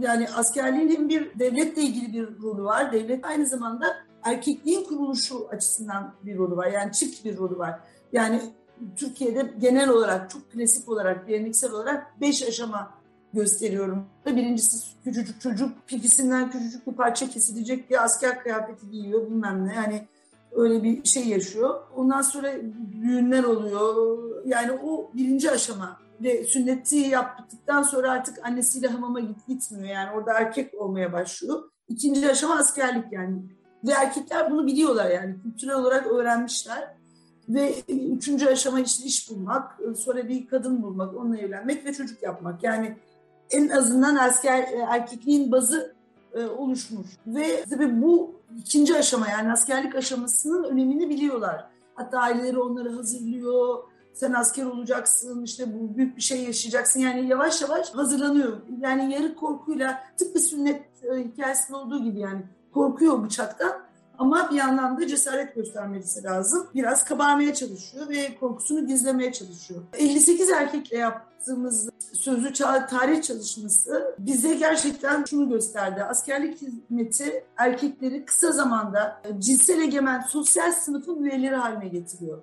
yani 0.00 0.28
askerliğin 0.36 1.08
bir 1.08 1.38
devletle 1.38 1.82
ilgili 1.82 2.12
bir 2.12 2.42
rolü 2.42 2.62
var. 2.62 2.92
Devlet 2.92 3.24
aynı 3.24 3.46
zamanda 3.46 3.86
erkekliğin 4.24 4.84
kuruluşu 4.84 5.48
açısından 5.48 6.14
bir 6.22 6.38
rolü 6.38 6.56
var. 6.56 6.66
Yani 6.66 6.92
çift 6.92 7.24
bir 7.24 7.36
rolü 7.36 7.58
var. 7.58 7.80
Yani 8.12 8.40
Türkiye'de 8.96 9.54
genel 9.58 9.88
olarak 9.88 10.30
çok 10.30 10.52
klasik 10.52 10.88
olarak, 10.88 11.28
geleneksel 11.28 11.72
olarak 11.72 12.20
beş 12.20 12.42
aşama 12.42 12.90
gösteriyorum. 13.32 14.06
Birincisi 14.26 14.86
küçücük 15.04 15.40
çocuk 15.40 15.72
pipisinden 15.86 16.50
küçücük 16.50 16.86
bir 16.86 16.92
parça 16.92 17.28
kesilecek 17.28 17.88
diye 17.88 18.00
asker 18.00 18.42
kıyafeti 18.42 18.90
giyiyor 18.90 19.26
bilmem 19.26 19.66
ne. 19.66 19.74
Yani 19.74 20.06
öyle 20.52 20.82
bir 20.82 21.04
şey 21.04 21.28
yaşıyor. 21.28 21.80
Ondan 21.96 22.22
sonra 22.22 22.52
düğünler 23.02 23.44
oluyor. 23.44 24.18
Yani 24.46 24.72
o 24.72 25.10
birinci 25.14 25.50
aşama 25.50 26.00
ve 26.22 26.44
sünneti 26.44 26.96
yaptıktan 26.96 27.82
sonra 27.82 28.10
artık 28.10 28.46
annesiyle 28.46 28.88
hamama 28.88 29.20
git 29.20 29.46
gitmiyor. 29.48 29.94
Yani 29.94 30.10
orada 30.10 30.32
erkek 30.32 30.74
olmaya 30.74 31.12
başlıyor. 31.12 31.62
İkinci 31.88 32.30
aşama 32.30 32.54
askerlik 32.54 33.12
yani. 33.12 33.42
Ve 33.84 33.92
erkekler 33.92 34.50
bunu 34.50 34.66
biliyorlar 34.66 35.10
yani 35.10 35.34
kültürel 35.42 35.74
olarak 35.74 36.06
öğrenmişler. 36.06 36.94
Ve 37.48 37.74
üçüncü 37.88 38.46
aşama 38.46 38.80
işte 38.80 39.04
iş 39.04 39.30
bulmak, 39.30 39.78
sonra 39.96 40.28
bir 40.28 40.46
kadın 40.46 40.82
bulmak, 40.82 41.16
onunla 41.16 41.36
evlenmek 41.36 41.84
ve 41.84 41.92
çocuk 41.92 42.22
yapmak. 42.22 42.64
Yani 42.64 42.96
en 43.50 43.68
azından 43.68 44.16
asker 44.16 44.58
e, 44.62 44.86
erkekliğin 44.90 45.52
bazı 45.52 45.94
e, 46.34 46.44
oluşmuş. 46.44 47.06
Ve 47.26 47.64
tabii 47.70 48.02
bu 48.02 48.34
ikinci 48.58 48.96
aşama 48.96 49.28
yani 49.28 49.52
askerlik 49.52 49.94
aşamasının 49.94 50.64
önemini 50.64 51.10
biliyorlar. 51.10 51.66
Hatta 51.94 52.18
aileleri 52.18 52.58
onları 52.58 52.96
hazırlıyor. 52.96 53.78
Sen 54.14 54.32
asker 54.32 54.64
olacaksın, 54.64 55.42
işte 55.42 55.74
bu 55.74 55.96
büyük 55.96 56.16
bir 56.16 56.22
şey 56.22 56.44
yaşayacaksın. 56.44 57.00
Yani 57.00 57.28
yavaş 57.28 57.62
yavaş 57.62 57.94
hazırlanıyor. 57.94 58.56
Yani 58.80 59.14
yarı 59.14 59.34
korkuyla 59.34 60.02
tıpkı 60.18 60.40
sünnet 60.40 60.82
e, 61.04 61.18
hikayesinde 61.18 61.76
olduğu 61.76 62.04
gibi 62.04 62.20
yani 62.20 62.42
korkuyor 62.74 63.24
bıçaktan 63.24 63.72
ama 64.18 64.50
bir 64.50 64.56
yandan 64.56 65.00
da 65.00 65.06
cesaret 65.06 65.54
göstermesi 65.54 66.22
lazım. 66.24 66.66
Biraz 66.74 67.04
kabarmaya 67.04 67.54
çalışıyor 67.54 68.08
ve 68.08 68.38
korkusunu 68.40 68.86
gizlemeye 68.86 69.32
çalışıyor. 69.32 69.82
58 69.98 70.50
erkekle 70.50 70.96
yaptığımız 70.96 71.90
sözlü 72.12 72.52
tarih 72.90 73.22
çalışması 73.22 74.14
bize 74.18 74.54
gerçekten 74.54 75.24
şunu 75.24 75.48
gösterdi. 75.48 76.02
Askerlik 76.02 76.62
hizmeti 76.62 77.44
erkekleri 77.56 78.24
kısa 78.24 78.52
zamanda 78.52 79.22
cinsel 79.38 79.80
egemen 79.80 80.20
sosyal 80.20 80.72
sınıfın 80.72 81.22
üyeleri 81.22 81.56
haline 81.56 81.88
getiriyor 81.88 82.38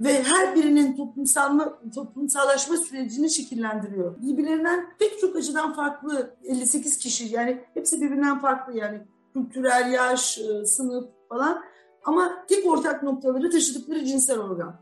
ve 0.00 0.22
her 0.22 0.54
birinin 0.54 0.96
toplumsalma, 0.96 1.78
toplumsallaşma 1.94 2.76
sürecini 2.76 3.30
şekillendiriyor. 3.30 4.22
Birbirlerinden 4.22 4.86
pek 4.98 5.20
çok 5.20 5.36
açıdan 5.36 5.72
farklı 5.72 6.36
58 6.44 6.98
kişi 6.98 7.24
yani 7.34 7.64
hepsi 7.74 8.00
birbirinden 8.00 8.38
farklı 8.38 8.78
yani 8.78 9.02
kültürel 9.34 9.92
yaş, 9.92 10.38
e, 10.38 10.64
sınıf 10.64 11.04
falan 11.28 11.64
ama 12.04 12.44
tek 12.48 12.66
ortak 12.66 13.02
noktaları 13.02 13.50
taşıdıkları 13.50 14.04
cinsel 14.04 14.38
organ. 14.38 14.74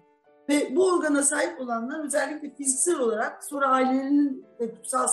Ve 0.48 0.76
bu 0.76 0.86
organa 0.86 1.22
sahip 1.22 1.60
olanlar 1.60 2.04
özellikle 2.04 2.54
fiziksel 2.54 2.98
olarak 2.98 3.44
sonra 3.44 3.66
ailelerinin 3.66 4.46
ve 4.60 4.74
kutsal 4.74 5.06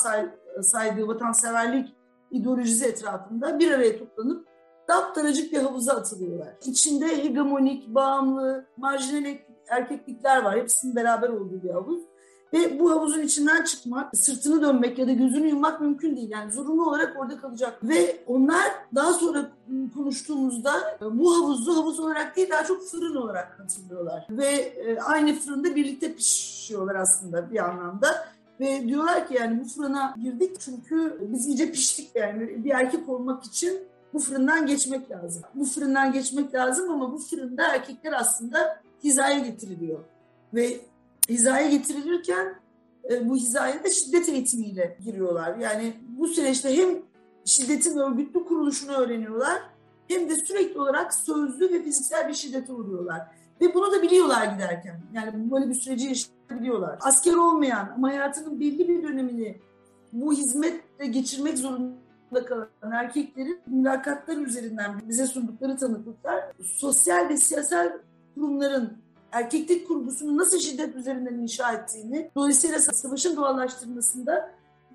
saydığı 0.61 1.07
vatanseverlik 1.07 1.95
ideolojisi 2.31 2.85
etrafında 2.85 3.59
bir 3.59 3.71
araya 3.71 3.99
toplanıp 3.99 4.47
daptaracık 4.87 5.51
bir 5.51 5.57
havuza 5.57 5.93
atılıyorlar. 5.93 6.53
İçinde 6.65 7.23
hegemonik, 7.23 7.87
bağımlı, 7.87 8.65
marjinal 8.77 9.37
erkeklikler 9.67 10.43
var. 10.43 10.57
Hepsinin 10.57 10.95
beraber 10.95 11.29
olduğu 11.29 11.63
bir 11.63 11.69
havuz. 11.69 12.03
Ve 12.53 12.79
bu 12.79 12.91
havuzun 12.91 13.21
içinden 13.21 13.63
çıkmak, 13.63 14.17
sırtını 14.17 14.61
dönmek 14.61 14.99
ya 14.99 15.07
da 15.07 15.11
gözünü 15.11 15.47
yummak 15.47 15.81
mümkün 15.81 16.15
değil. 16.15 16.29
Yani 16.29 16.51
zorunlu 16.51 16.89
olarak 16.89 17.19
orada 17.19 17.37
kalacak. 17.37 17.79
Ve 17.83 18.23
onlar 18.27 18.63
daha 18.95 19.13
sonra 19.13 19.51
konuştuğumuzda 19.93 20.73
bu 21.01 21.35
havuzu 21.35 21.77
havuz 21.77 21.99
olarak 21.99 22.35
değil 22.35 22.49
daha 22.49 22.65
çok 22.65 22.83
fırın 22.87 23.15
olarak 23.15 23.59
hatırlıyorlar. 23.59 24.27
Ve 24.29 24.47
e, 24.47 24.99
aynı 24.99 25.33
fırında 25.33 25.75
birlikte 25.75 26.15
pişiyorlar 26.15 26.95
aslında 26.95 27.51
bir 27.51 27.69
anlamda. 27.69 28.27
Ve 28.59 28.87
diyorlar 28.87 29.27
ki 29.27 29.33
yani 29.33 29.61
bu 29.63 29.67
fırına 29.67 30.15
girdik 30.23 30.59
çünkü 30.59 31.17
biz 31.21 31.47
iyice 31.47 31.71
piştik 31.71 32.15
yani 32.15 32.63
bir 32.63 32.69
erkek 32.69 33.09
olmak 33.09 33.43
için 33.43 33.79
bu 34.13 34.19
fırından 34.19 34.65
geçmek 34.65 35.11
lazım. 35.11 35.43
Bu 35.55 35.65
fırından 35.65 36.11
geçmek 36.11 36.53
lazım 36.53 36.91
ama 36.91 37.11
bu 37.11 37.17
fırında 37.17 37.67
erkekler 37.67 38.13
aslında 38.13 38.79
hizaya 39.03 39.39
getiriliyor. 39.39 39.99
Ve 40.53 40.79
hizaya 41.29 41.69
getirilirken 41.69 42.55
e, 43.09 43.29
bu 43.29 43.35
hizaya 43.35 43.83
da 43.83 43.89
şiddet 43.89 44.29
eğitimiyle 44.29 44.97
giriyorlar. 45.05 45.57
Yani 45.57 45.93
bu 46.07 46.27
süreçte 46.27 46.77
hem 46.77 46.89
şiddetin 47.45 47.97
örgütlü 47.97 48.45
kuruluşunu 48.45 48.91
öğreniyorlar 48.91 49.61
hem 50.07 50.29
de 50.29 50.35
sürekli 50.35 50.79
olarak 50.79 51.13
sözlü 51.13 51.73
ve 51.73 51.83
fiziksel 51.83 52.27
bir 52.27 52.33
şiddete 52.33 52.73
uğruyorlar. 52.73 53.21
Ve 53.61 53.73
bunu 53.73 53.91
da 53.91 54.01
biliyorlar 54.01 54.45
giderken. 54.45 55.01
Yani 55.13 55.51
böyle 55.51 55.69
bir 55.69 55.73
süreci 55.73 56.07
yaşayabiliyorlar. 56.07 56.97
Asker 57.01 57.33
olmayan 57.33 57.93
ama 57.95 58.09
hayatının 58.09 58.59
belli 58.59 58.87
bir 58.87 59.03
dönemini 59.03 59.57
bu 60.13 60.33
hizmetle 60.33 61.05
geçirmek 61.07 61.57
zorunda 61.57 62.45
kalan 62.47 62.91
erkeklerin 62.91 63.59
mülakatlar 63.67 64.37
üzerinden 64.37 65.01
bize 65.09 65.27
sundukları 65.27 65.77
tanıklıklar 65.77 66.43
sosyal 66.63 67.29
ve 67.29 67.37
siyasal 67.37 67.89
kurumların 68.35 68.97
erkeklik 69.31 69.87
kurgusunu 69.87 70.37
nasıl 70.37 70.59
şiddet 70.59 70.95
üzerinden 70.95 71.33
inşa 71.33 71.71
ettiğini, 71.71 72.31
dolayısıyla 72.35 72.79
savaşın 72.79 73.37
doğallaştırmasında 73.37 74.51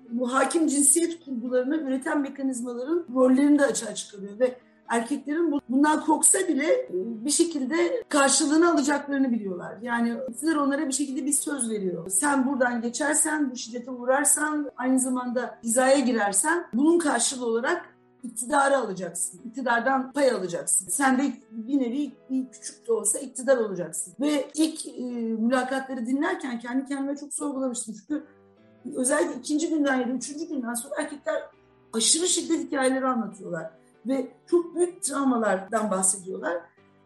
bu 0.09 0.33
hakim 0.33 0.67
cinsiyet 0.67 1.25
kurgularını 1.25 1.77
üreten 1.77 2.21
mekanizmaların 2.21 3.05
rollerini 3.15 3.59
de 3.59 3.65
açığa 3.65 3.95
çıkarıyor 3.95 4.39
ve 4.39 4.57
erkeklerin 4.87 5.61
bundan 5.69 6.05
korksa 6.05 6.39
bile 6.47 6.71
e, 6.71 6.89
bir 7.25 7.31
şekilde 7.31 8.03
karşılığını 8.09 8.71
alacaklarını 8.71 9.31
biliyorlar. 9.31 9.75
Yani 9.81 10.13
iktidar 10.29 10.55
onlara 10.55 10.87
bir 10.87 10.93
şekilde 10.93 11.25
bir 11.25 11.33
söz 11.33 11.69
veriyor. 11.69 12.09
Sen 12.09 12.47
buradan 12.47 12.81
geçersen, 12.81 13.51
bu 13.51 13.55
şiddete 13.55 13.91
uğrarsan, 13.91 14.71
aynı 14.77 14.99
zamanda 14.99 15.59
hizaya 15.63 15.99
girersen 15.99 16.65
bunun 16.73 16.99
karşılığı 16.99 17.45
olarak 17.45 17.94
iktidarı 18.25 18.77
alacaksın. 18.77 19.41
İktidardan 19.45 20.11
pay 20.11 20.31
alacaksın. 20.31 20.87
Sen 20.89 21.17
de 21.17 21.33
bir 21.51 21.79
nevi 21.79 22.11
küçük 22.51 22.87
de 22.87 22.93
olsa 22.93 23.19
iktidar 23.19 23.57
olacaksın. 23.57 24.13
Ve 24.19 24.51
ilk 24.53 24.87
e, 24.87 25.01
mülakatları 25.39 26.05
dinlerken 26.05 26.59
kendi 26.59 26.85
kendime 26.85 27.17
çok 27.17 27.33
sorgulamıştım. 27.33 27.95
Çünkü 27.95 28.25
özellikle 28.95 29.39
ikinci 29.39 29.69
günden 29.69 29.95
ya 29.95 30.07
da 30.07 30.11
üçüncü 30.11 30.47
günden 30.47 30.73
sonra 30.73 30.95
erkekler 30.99 31.43
aşırı 31.93 32.27
şiddet 32.27 32.59
hikayeleri 32.59 33.07
anlatıyorlar. 33.07 33.71
Ve 34.07 34.31
çok 34.47 34.75
büyük 34.75 35.03
travmalardan 35.03 35.91
bahsediyorlar. 35.91 36.61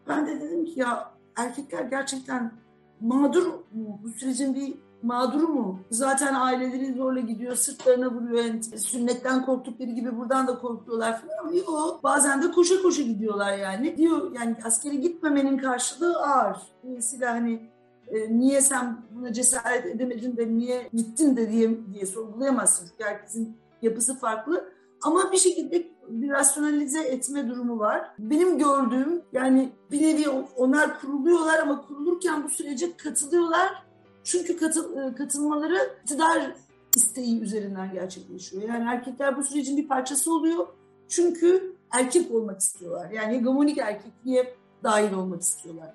Ben 0.08 0.26
de 0.26 0.40
dedim 0.40 0.64
ki 0.64 0.80
ya 0.80 1.12
erkekler 1.36 1.84
gerçekten 1.84 2.52
mağdur 3.00 3.46
mu? 3.46 4.00
Bu 4.02 4.08
sürecin 4.08 4.54
bir 4.54 4.74
mağduru 5.02 5.48
mu? 5.48 5.80
Zaten 5.90 6.34
aileleri 6.34 6.94
zorla 6.94 7.20
gidiyor, 7.20 7.56
sırtlarına 7.56 8.10
vuruyor. 8.10 8.44
Yani 8.44 8.62
sünnetten 8.62 9.46
korktukları 9.46 9.90
gibi 9.90 10.16
buradan 10.16 10.46
da 10.46 10.58
korkuyorlar 10.58 11.20
falan 11.20 11.38
ama 11.40 11.52
yok. 11.52 12.02
Bazen 12.02 12.42
de 12.42 12.50
koşa 12.50 12.82
koşa 12.82 13.02
gidiyorlar 13.02 13.58
yani. 13.58 13.96
Diyor 13.96 14.32
yani 14.32 14.56
askere 14.64 14.94
gitmemenin 14.94 15.58
karşılığı 15.58 16.18
ağır. 16.18 16.56
Dolayısıyla 16.84 17.32
hani 17.32 17.70
e, 18.08 18.38
niye 18.38 18.60
sen 18.60 18.96
buna 19.10 19.32
cesaret 19.32 19.86
edemedin 19.86 20.36
de 20.36 20.48
niye 20.48 20.88
gittin 20.92 21.36
de 21.36 21.50
diye, 21.50 21.70
diye 21.94 22.06
sorgulayamazsın. 22.06 22.86
Çünkü 22.88 23.04
herkesin 23.04 23.56
yapısı 23.82 24.18
farklı. 24.18 24.64
Ama 25.02 25.32
bir 25.32 25.36
şekilde 25.36 25.86
bir 26.08 26.30
rasyonalize 26.30 27.00
etme 27.00 27.48
durumu 27.48 27.78
var. 27.78 28.10
Benim 28.18 28.58
gördüğüm 28.58 29.22
yani 29.32 29.72
bir 29.90 30.02
nevi 30.02 30.28
onlar 30.56 31.00
kuruluyorlar 31.00 31.58
ama 31.58 31.86
kurulurken 31.86 32.44
bu 32.44 32.48
sürece 32.48 32.96
katılıyorlar 32.96 33.89
çünkü 34.24 34.56
katıl, 34.56 34.96
e, 34.96 35.14
katılmaları 35.14 35.78
iktidar 36.02 36.52
isteği 36.96 37.40
üzerinden 37.40 37.92
gerçekleşiyor. 37.92 38.62
Yani 38.62 38.90
erkekler 38.90 39.36
bu 39.36 39.44
sürecin 39.44 39.76
bir 39.76 39.88
parçası 39.88 40.34
oluyor. 40.34 40.66
Çünkü 41.08 41.76
erkek 41.90 42.30
olmak 42.30 42.60
istiyorlar. 42.60 43.10
Yani 43.10 43.36
hegemonik 43.36 43.78
erkekliğe 43.78 44.54
dahil 44.84 45.12
olmak 45.12 45.42
istiyorlar. 45.42 45.94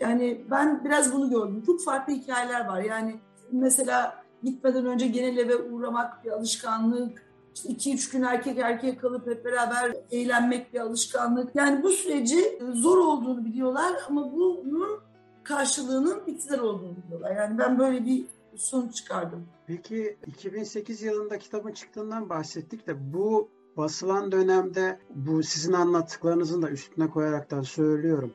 Yani 0.00 0.44
ben 0.50 0.84
biraz 0.84 1.14
bunu 1.14 1.30
gördüm. 1.30 1.62
Çok 1.66 1.84
farklı 1.84 2.12
hikayeler 2.12 2.66
var. 2.66 2.80
Yani 2.82 3.20
mesela 3.52 4.24
gitmeden 4.42 4.86
önce 4.86 5.06
genel 5.06 5.36
eve 5.36 5.56
uğramak 5.56 6.24
bir 6.24 6.30
alışkanlık. 6.30 7.32
İşte 7.54 7.68
iki 7.68 7.94
üç 7.94 8.10
gün 8.10 8.22
erkek 8.22 8.58
erkeğe 8.58 8.96
kalıp 8.96 9.26
hep 9.26 9.44
beraber 9.44 9.96
eğlenmek 10.10 10.74
bir 10.74 10.80
alışkanlık. 10.80 11.56
Yani 11.56 11.82
bu 11.82 11.88
süreci 11.88 12.62
zor 12.72 12.98
olduğunu 12.98 13.44
biliyorlar 13.44 13.92
ama 14.08 14.32
bunun 14.32 15.00
karşılığının 15.44 16.26
iktidar 16.26 16.58
olduğunu 16.58 16.96
biliyorlar. 16.96 17.36
Yani 17.36 17.58
ben 17.58 17.78
böyle 17.78 18.04
bir 18.04 18.26
sonuç 18.56 18.94
çıkardım. 18.94 19.46
Peki 19.66 20.16
2008 20.26 21.02
yılında 21.02 21.38
kitabın 21.38 21.72
çıktığından 21.72 22.28
bahsettik 22.28 22.86
de 22.86 23.12
bu 23.14 23.50
basılan 23.76 24.32
dönemde 24.32 24.98
bu 25.14 25.42
sizin 25.42 25.72
anlattıklarınızın 25.72 26.62
da 26.62 26.70
üstüne 26.70 27.10
koyarak 27.10 27.50
da 27.50 27.62
söylüyorum. 27.62 28.34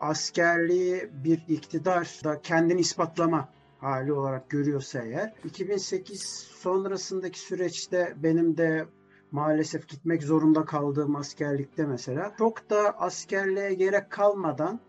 Askerliği 0.00 1.10
bir 1.24 1.44
iktidar 1.48 2.20
da 2.24 2.40
kendini 2.42 2.80
ispatlama 2.80 3.48
hali 3.78 4.12
olarak 4.12 4.50
görüyorsa 4.50 5.02
eğer 5.02 5.34
2008 5.44 6.22
sonrasındaki 6.62 7.40
süreçte 7.40 8.14
benim 8.16 8.56
de 8.56 8.86
maalesef 9.30 9.88
gitmek 9.88 10.22
zorunda 10.22 10.64
kaldığım 10.64 11.16
askerlikte 11.16 11.86
mesela 11.86 12.34
çok 12.38 12.70
da 12.70 12.98
askerliğe 12.98 13.74
gerek 13.74 14.10
kalmadan 14.10 14.80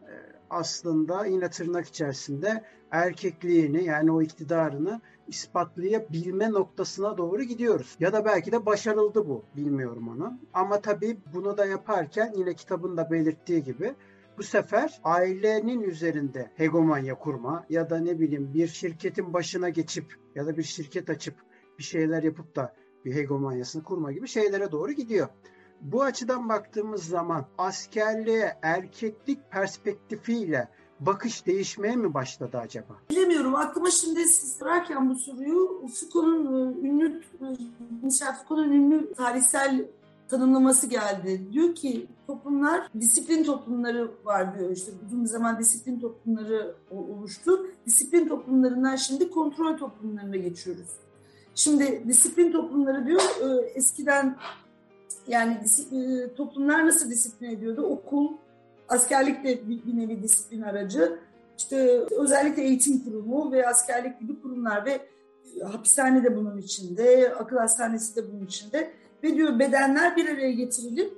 aslında 0.50 1.26
yine 1.26 1.50
tırnak 1.50 1.88
içerisinde 1.88 2.64
erkekliğini 2.92 3.84
yani 3.84 4.12
o 4.12 4.22
iktidarını 4.22 5.02
ispatlayabilme 5.28 6.52
noktasına 6.52 7.18
doğru 7.18 7.44
gidiyoruz. 7.44 7.96
Ya 8.00 8.14
da 8.14 8.26
belki 8.26 8.52
de 8.52 8.66
başarıldı 8.66 9.28
bu. 9.28 9.46
Bilmiyorum 9.56 10.08
onu. 10.08 10.40
Ama 10.54 10.82
tabii 10.82 11.18
bunu 11.34 11.58
da 11.58 11.66
yaparken 11.66 12.34
yine 12.36 12.54
kitabın 12.54 12.98
da 12.98 13.12
belirttiği 13.12 13.64
gibi 13.64 13.96
bu 14.38 14.44
sefer 14.44 15.02
ailenin 15.04 15.82
üzerinde 15.82 16.52
hegemonya 16.56 17.16
kurma 17.16 17.66
ya 17.70 17.90
da 17.90 17.98
ne 17.98 18.20
bileyim 18.20 18.54
bir 18.54 18.68
şirketin 18.68 19.34
başına 19.34 19.70
geçip 19.70 20.16
ya 20.36 20.46
da 20.46 20.58
bir 20.58 20.64
şirket 20.64 21.10
açıp 21.10 21.36
bir 21.78 21.84
şeyler 21.84 22.24
yapıp 22.24 22.56
da 22.56 22.76
bir 23.06 23.16
hegemonyasını 23.16 23.84
kurma 23.84 24.12
gibi 24.12 24.28
şeylere 24.28 24.72
doğru 24.72 24.92
gidiyor. 24.92 25.28
Bu 25.82 26.04
açıdan 26.04 26.50
baktığımız 26.50 27.04
zaman 27.04 27.46
askerliğe 27.58 28.58
erkeklik 28.62 29.52
perspektifiyle 29.52 30.68
bakış 31.00 31.46
değişmeye 31.46 31.96
mi 31.96 32.14
başladı 32.14 32.58
acaba? 32.58 32.96
Bilemiyorum. 33.10 33.56
Aklıma 33.56 33.92
şimdi 33.92 34.28
siz 34.28 34.58
sorarken 34.58 35.10
bu 35.10 35.16
soruyu 35.16 35.82
Foucault'un 35.82 36.46
e, 36.46 36.88
ünlü 36.88 37.22
Michel 38.02 38.36
Foucault'un 38.36 38.72
ünlü 38.72 39.14
tarihsel 39.14 39.86
tanımlaması 40.30 40.88
geldi. 40.88 41.42
Diyor 41.52 41.76
ki 41.76 42.08
toplumlar 42.28 42.88
disiplin 43.00 43.44
toplumları 43.44 44.12
var 44.26 44.60
diyor. 44.60 44.72
İşte 44.72 44.92
uzun 45.06 45.24
bir 45.24 45.30
zaman 45.30 45.60
disiplin 45.60 46.00
toplumları 46.00 46.76
oluştu. 46.92 47.66
Disiplin 47.86 48.28
toplumlarından 48.28 48.96
şimdi 48.96 49.32
kontrol 49.32 49.78
toplumlarına 49.78 50.36
geçiyoruz. 50.36 50.90
Şimdi 51.56 52.04
disiplin 52.08 52.52
toplumları 52.52 53.08
diyor 53.08 53.22
e, 53.22 53.66
eskiden 53.66 54.38
yani 55.28 55.58
e, 55.92 56.34
toplumlar 56.34 56.86
nasıl 56.86 57.10
disiplin 57.10 57.50
ediyordu? 57.50 57.82
Okul, 57.82 58.28
askerlik 58.90 59.44
de 59.44 59.70
bir, 59.70 59.86
bir 59.86 59.98
nevi 59.98 60.24
disiplin 60.24 60.62
aracı. 60.62 61.20
İşte 61.58 62.02
özellikle 62.20 62.64
eğitim 62.64 63.04
kurumu 63.04 63.52
ve 63.52 63.68
askerlik 63.68 64.20
gibi 64.20 64.42
kurumlar 64.42 64.86
ve 64.86 64.92
e, 65.62 65.64
hapishane 65.64 66.24
de 66.24 66.36
bunun 66.36 66.58
içinde, 66.58 67.34
akıl 67.40 67.58
hastanesi 67.58 68.16
de 68.16 68.32
bunun 68.32 68.46
içinde. 68.46 68.92
Ve 69.24 69.36
diyor 69.36 69.60
bedenler 69.60 70.16
bir 70.16 70.30
araya 70.30 70.52
getirilip 70.52 71.14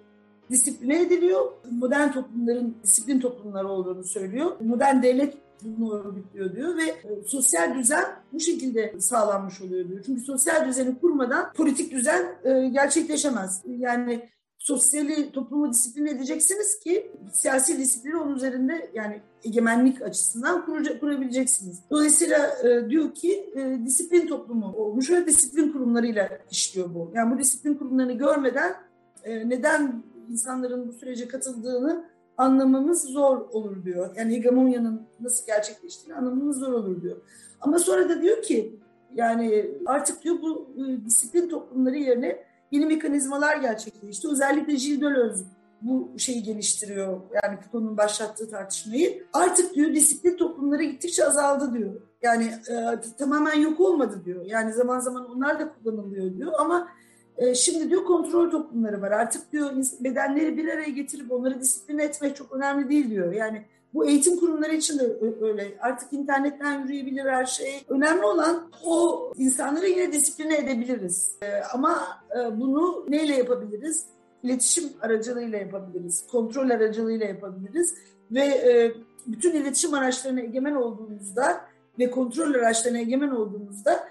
disipline 0.50 1.02
ediliyor. 1.02 1.52
Modern 1.72 2.12
toplumların 2.12 2.76
disiplin 2.84 3.20
toplumları 3.20 3.68
olduğunu 3.68 4.04
söylüyor. 4.04 4.52
Modern 4.60 5.04
devlet 5.04 5.38
bunu 5.64 6.00
örgütlüyor 6.00 6.56
diyor 6.56 6.78
ve 6.78 6.84
e, 6.84 7.24
sosyal 7.28 7.76
düzen 7.76 8.06
bu 8.34 8.40
şekilde 8.40 8.96
sağlanmış 9.00 9.62
oluyor 9.62 9.90
diyor. 9.90 10.04
Çünkü 10.06 10.22
sosyal 10.22 10.68
düzeni 10.68 11.00
kurmadan 11.00 11.54
politik 11.54 11.92
düzen 11.92 12.36
e, 12.44 12.68
gerçekleşemez. 12.68 13.62
Yani 13.68 14.30
sosyali 14.58 15.32
toplumu 15.32 15.74
disiplin 15.74 16.06
edeceksiniz 16.06 16.80
ki 16.80 17.12
siyasi 17.34 17.78
disiplini 17.78 18.18
onun 18.18 18.36
üzerinde 18.36 18.92
yani 18.94 19.22
egemenlik 19.44 20.02
açısından 20.02 20.66
kurabileceksiniz. 21.00 21.80
Dolayısıyla 21.92 22.50
e, 22.64 22.90
diyor 22.90 23.14
ki 23.14 23.50
e, 23.56 23.86
disiplin 23.86 24.28
toplumu 24.28 24.74
olmuş 24.76 25.10
ve 25.10 25.26
disiplin 25.26 25.72
kurumlarıyla 25.72 26.30
işliyor 26.52 26.94
bu. 26.94 27.12
Yani 27.16 27.36
bu 27.36 27.40
disiplin 27.40 27.74
kurumlarını 27.74 28.14
görmeden 28.14 28.76
e, 29.24 29.50
neden 29.50 30.04
insanların 30.30 30.88
bu 30.88 30.94
sürece 30.94 31.28
katıldığını 31.28 32.11
anlamamız 32.42 33.04
zor 33.04 33.38
olur 33.38 33.84
diyor. 33.86 34.10
Yani 34.18 34.34
hegemonyanın 34.34 35.02
nasıl 35.20 35.46
gerçekleştiğini 35.46 36.18
anlamamız 36.18 36.58
zor 36.60 36.74
olur 36.74 37.02
diyor. 37.02 37.18
Ama 37.62 37.80
sonra 37.80 38.10
da 38.10 38.22
diyor 38.22 38.42
ki 38.42 38.80
yani 39.16 39.72
artık 39.86 40.24
diyor 40.24 40.36
bu 40.42 40.68
e, 40.78 41.06
disiplin 41.06 41.50
toplumları 41.50 41.98
yerine 41.98 42.44
yeni 42.72 42.86
mekanizmalar 42.86 43.58
gerçekleşti. 43.58 44.28
Özellikle 44.32 44.74
Gilles 44.74 45.02
Deleuze 45.02 45.46
bu 45.82 46.12
şeyi 46.18 46.44
geliştiriyor. 46.44 47.22
Yani 47.44 47.60
Foucault'un 47.62 47.98
başlattığı 47.98 48.50
tartışmayı. 48.50 49.24
Artık 49.34 49.76
diyor 49.76 49.94
disiplin 49.94 50.38
toplumları 50.38 50.84
gittikçe 50.84 51.26
azaldı 51.26 51.74
diyor. 51.74 52.02
Yani 52.22 52.44
e, 52.44 53.00
tamamen 53.18 53.60
yok 53.60 53.80
olmadı 53.80 54.22
diyor. 54.26 54.46
Yani 54.46 54.74
zaman 54.74 55.00
zaman 55.00 55.30
onlar 55.30 55.60
da 55.60 55.74
kullanılıyor 55.74 56.38
diyor 56.38 56.52
ama 56.60 56.88
şimdi 57.56 57.90
diyor 57.90 58.04
kontrol 58.04 58.52
toplumları 58.52 59.02
var. 59.02 59.12
Artık 59.12 59.52
diyor 59.52 59.72
bedenleri 60.00 60.58
bir 60.58 60.68
araya 60.68 60.90
getirip 60.90 61.32
onları 61.32 61.62
disipline 61.62 62.04
etmek 62.04 62.36
çok 62.36 62.52
önemli 62.52 62.90
değil 62.90 63.10
diyor. 63.10 63.34
Yani 63.34 63.66
bu 63.94 64.06
eğitim 64.06 64.40
kurumları 64.40 64.76
için 64.76 65.00
de 65.00 65.18
öyle. 65.42 65.68
Artık 65.80 66.14
internetten 66.14 66.82
yürüyebilir 66.82 67.26
her 67.26 67.46
şey. 67.46 67.86
Önemli 67.90 68.26
olan 68.26 68.70
o 68.86 69.32
insanları 69.38 69.88
yine 69.88 70.12
disipline 70.12 70.58
edebiliriz. 70.58 71.36
Ee, 71.42 71.62
ama 71.74 72.08
e, 72.40 72.60
bunu 72.60 73.06
neyle 73.10 73.36
yapabiliriz? 73.36 74.06
İletişim 74.44 74.90
aracılığıyla 75.02 75.58
yapabiliriz. 75.58 76.28
Kontrol 76.32 76.70
aracılığıyla 76.70 77.26
yapabiliriz. 77.26 77.94
Ve 78.32 78.44
e, 78.44 78.92
bütün 79.28 79.52
iletişim 79.52 79.94
araçlarına 79.94 80.42
egemen 80.42 80.76
olduğumuzda 80.76 81.62
ve 82.00 82.12
kontrol 82.12 82.54
araçlarına 82.54 83.00
egemen 83.00 83.30
olduğumuzda 83.30 84.08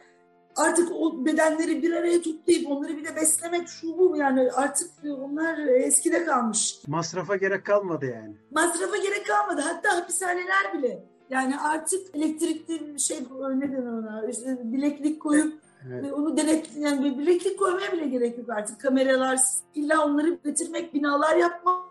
artık 0.60 0.92
o 0.92 1.24
bedenleri 1.24 1.82
bir 1.82 1.92
araya 1.92 2.22
toplayıp 2.22 2.70
onları 2.70 2.96
bir 2.96 3.04
de 3.04 3.16
beslemek 3.16 3.68
şu 3.68 3.98
bu 3.98 4.16
yani 4.16 4.52
artık 4.52 4.90
onlar 5.04 5.58
eskide 5.58 6.24
kalmış. 6.24 6.78
Masrafa 6.86 7.36
gerek 7.36 7.66
kalmadı 7.66 8.06
yani. 8.06 8.34
Masrafa 8.50 8.96
gerek 8.96 9.26
kalmadı. 9.26 9.60
Hatta 9.60 9.96
hapishaneler 9.96 10.78
bile. 10.78 11.04
Yani 11.30 11.58
artık 11.58 12.16
elektrikli 12.16 13.00
şey 13.00 13.18
ne 13.54 13.72
denir 13.72 13.86
ona 13.86 14.26
işte 14.30 14.58
bileklik 14.64 15.22
koyup 15.22 15.60
Evet. 15.88 16.12
Onu 16.12 16.36
denet, 16.36 16.76
yani 16.76 17.18
bileklik 17.18 17.58
koymaya 17.58 17.92
bile 17.92 18.06
gerek 18.06 18.38
yok 18.38 18.50
artık. 18.50 18.80
Kameralar, 18.80 19.38
illa 19.74 20.04
onları 20.06 20.38
getirmek, 20.44 20.94
binalar 20.94 21.36
yapmak, 21.36 21.84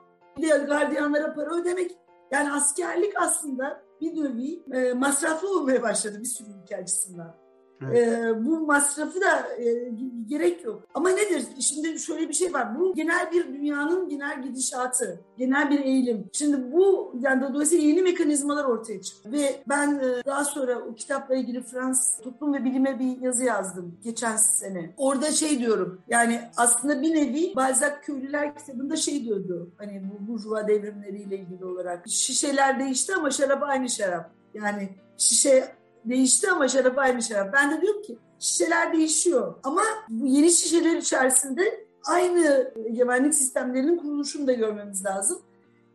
gardiyanlara 0.68 1.34
para 1.34 1.56
ödemek. 1.56 1.92
Yani 2.32 2.52
askerlik 2.52 3.14
aslında 3.22 3.82
bir 4.02 4.24
nevi 4.24 4.64
e, 4.74 4.94
masraflı 4.94 5.60
olmaya 5.60 5.82
başladı 5.82 6.20
bir 6.20 6.26
sürü 6.26 6.48
ülke 6.64 6.78
açısından. 6.78 7.36
Evet. 7.82 8.08
E, 8.08 8.46
bu 8.46 8.60
masrafı 8.60 9.22
da 9.22 9.48
e, 9.58 9.92
gerek 10.28 10.66
yok. 10.66 10.84
Ama 10.94 11.10
nedir? 11.10 11.44
Şimdi 11.60 12.00
şöyle 12.00 12.30
bir 12.30 12.34
şey 12.34 12.54
var. 12.54 12.80
Bu 12.80 12.96
genel 12.96 13.32
bir 13.32 13.48
dünyanın 13.48 14.10
genel 14.10 14.44
gidişatı, 14.44 15.22
genel 15.38 15.70
bir 15.70 15.80
eğilim. 15.80 16.30
Şimdi 16.34 16.72
bu 16.72 17.16
yani 17.20 17.54
dolayısıyla 17.54 17.88
yeni 17.88 18.02
mekanizmalar 18.02 18.66
ortaya 18.66 19.02
çıktı. 19.02 19.32
Ve 19.32 19.64
ben 19.70 20.00
e, 20.00 20.26
daha 20.26 20.46
sonra 20.46 20.80
o 20.80 20.96
kitapla 20.96 21.36
ilgili 21.36 21.64
Fransız 21.64 22.24
toplum 22.24 22.54
ve 22.54 22.64
bilime 22.64 23.00
bir 23.00 23.22
yazı 23.22 23.44
yazdım 23.44 23.98
geçen 24.04 24.38
sene. 24.38 24.94
Orada 24.98 25.32
şey 25.32 25.60
diyorum. 25.60 26.02
Yani 26.08 26.42
aslında 26.58 27.02
bir 27.02 27.16
nevi 27.16 27.56
Balzac 27.56 27.94
Köylüler 28.02 28.58
kitabında 28.58 28.96
şey 28.96 29.24
diyordu. 29.24 29.70
Hani 29.78 30.04
bu 30.12 30.32
burjuva 30.32 30.68
devrimleriyle 30.68 31.38
ilgili 31.38 31.66
olarak. 31.66 32.08
Şişeler 32.08 32.80
değişti 32.80 33.16
ama 33.16 33.32
şarap 33.32 33.64
aynı 33.64 33.90
şarap. 33.90 34.32
Yani 34.54 34.90
şişe 35.18 35.79
değişti 36.06 36.52
ama 36.52 36.68
şarap 36.68 36.98
aynı 36.98 37.22
şarap. 37.22 37.54
Ben 37.54 37.72
de 37.72 37.82
diyorum 37.82 38.02
ki 38.02 38.18
şişeler 38.40 38.94
değişiyor 38.94 39.56
ama 39.64 39.82
bu 40.10 40.28
yeni 40.28 40.52
şişeler 40.52 40.96
içerisinde 40.96 41.86
aynı 42.06 42.74
egemenlik 42.86 43.34
sistemlerinin 43.34 43.98
kuruluşunu 43.98 44.48
da 44.48 44.54
görmemiz 44.54 45.06
lazım. 45.06 45.40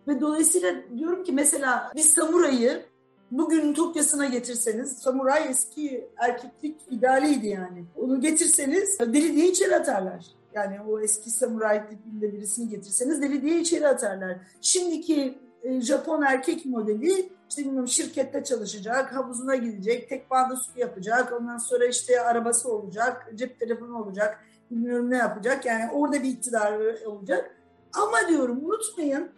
Ve 0.08 0.20
dolayısıyla 0.20 0.74
diyorum 0.96 1.24
ki 1.24 1.32
mesela 1.32 1.92
bir 1.96 2.00
samurayı 2.00 2.82
bugün 3.30 3.74
Tokyo'suna 3.74 4.26
getirseniz, 4.26 4.92
samuray 4.92 5.46
eski 5.48 6.08
erkeklik 6.16 6.80
idealiydi 6.90 7.46
yani. 7.46 7.84
Onu 7.96 8.20
getirseniz 8.20 8.98
deli 9.00 9.36
diye 9.36 9.48
içeri 9.48 9.76
atarlar. 9.76 10.26
Yani 10.54 10.76
o 10.88 11.00
eski 11.00 11.30
samuray 11.30 11.88
tipinde 11.88 12.32
birisini 12.32 12.68
getirseniz 12.68 13.22
deli 13.22 13.42
diye 13.42 13.60
içeri 13.60 13.88
atarlar. 13.88 14.36
Şimdiki 14.60 15.38
e, 15.62 15.80
Japon 15.80 16.22
erkek 16.22 16.66
modeli 16.66 17.28
işte 17.54 17.64
bilmiyorum 17.64 17.88
şirkette 17.88 18.44
çalışacak, 18.44 19.14
havuzuna 19.14 19.56
gidecek, 19.56 20.08
tek 20.08 20.30
bağda 20.30 20.56
su 20.56 20.80
yapacak, 20.80 21.32
ondan 21.32 21.58
sonra 21.58 21.86
işte 21.86 22.20
arabası 22.20 22.72
olacak, 22.72 23.30
cep 23.34 23.60
telefonu 23.60 24.02
olacak, 24.02 24.44
bilmiyorum 24.70 25.10
ne 25.10 25.16
yapacak. 25.16 25.64
Yani 25.64 25.92
orada 25.92 26.22
bir 26.22 26.28
iktidar 26.28 27.02
olacak. 27.06 27.56
Ama 27.92 28.28
diyorum 28.28 28.64
unutmayın 28.64 29.30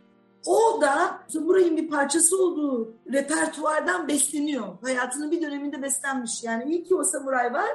o 0.46 0.80
da 0.80 1.18
Samuray'ın 1.28 1.76
bir 1.76 1.88
parçası 1.88 2.42
olduğu 2.44 2.94
repertuardan 3.12 4.08
besleniyor. 4.08 4.66
Hayatının 4.82 5.30
bir 5.30 5.42
döneminde 5.42 5.82
beslenmiş. 5.82 6.44
Yani 6.44 6.64
iyi 6.64 6.84
ki 6.84 6.94
o 6.94 7.04
samuray 7.04 7.52
var. 7.52 7.70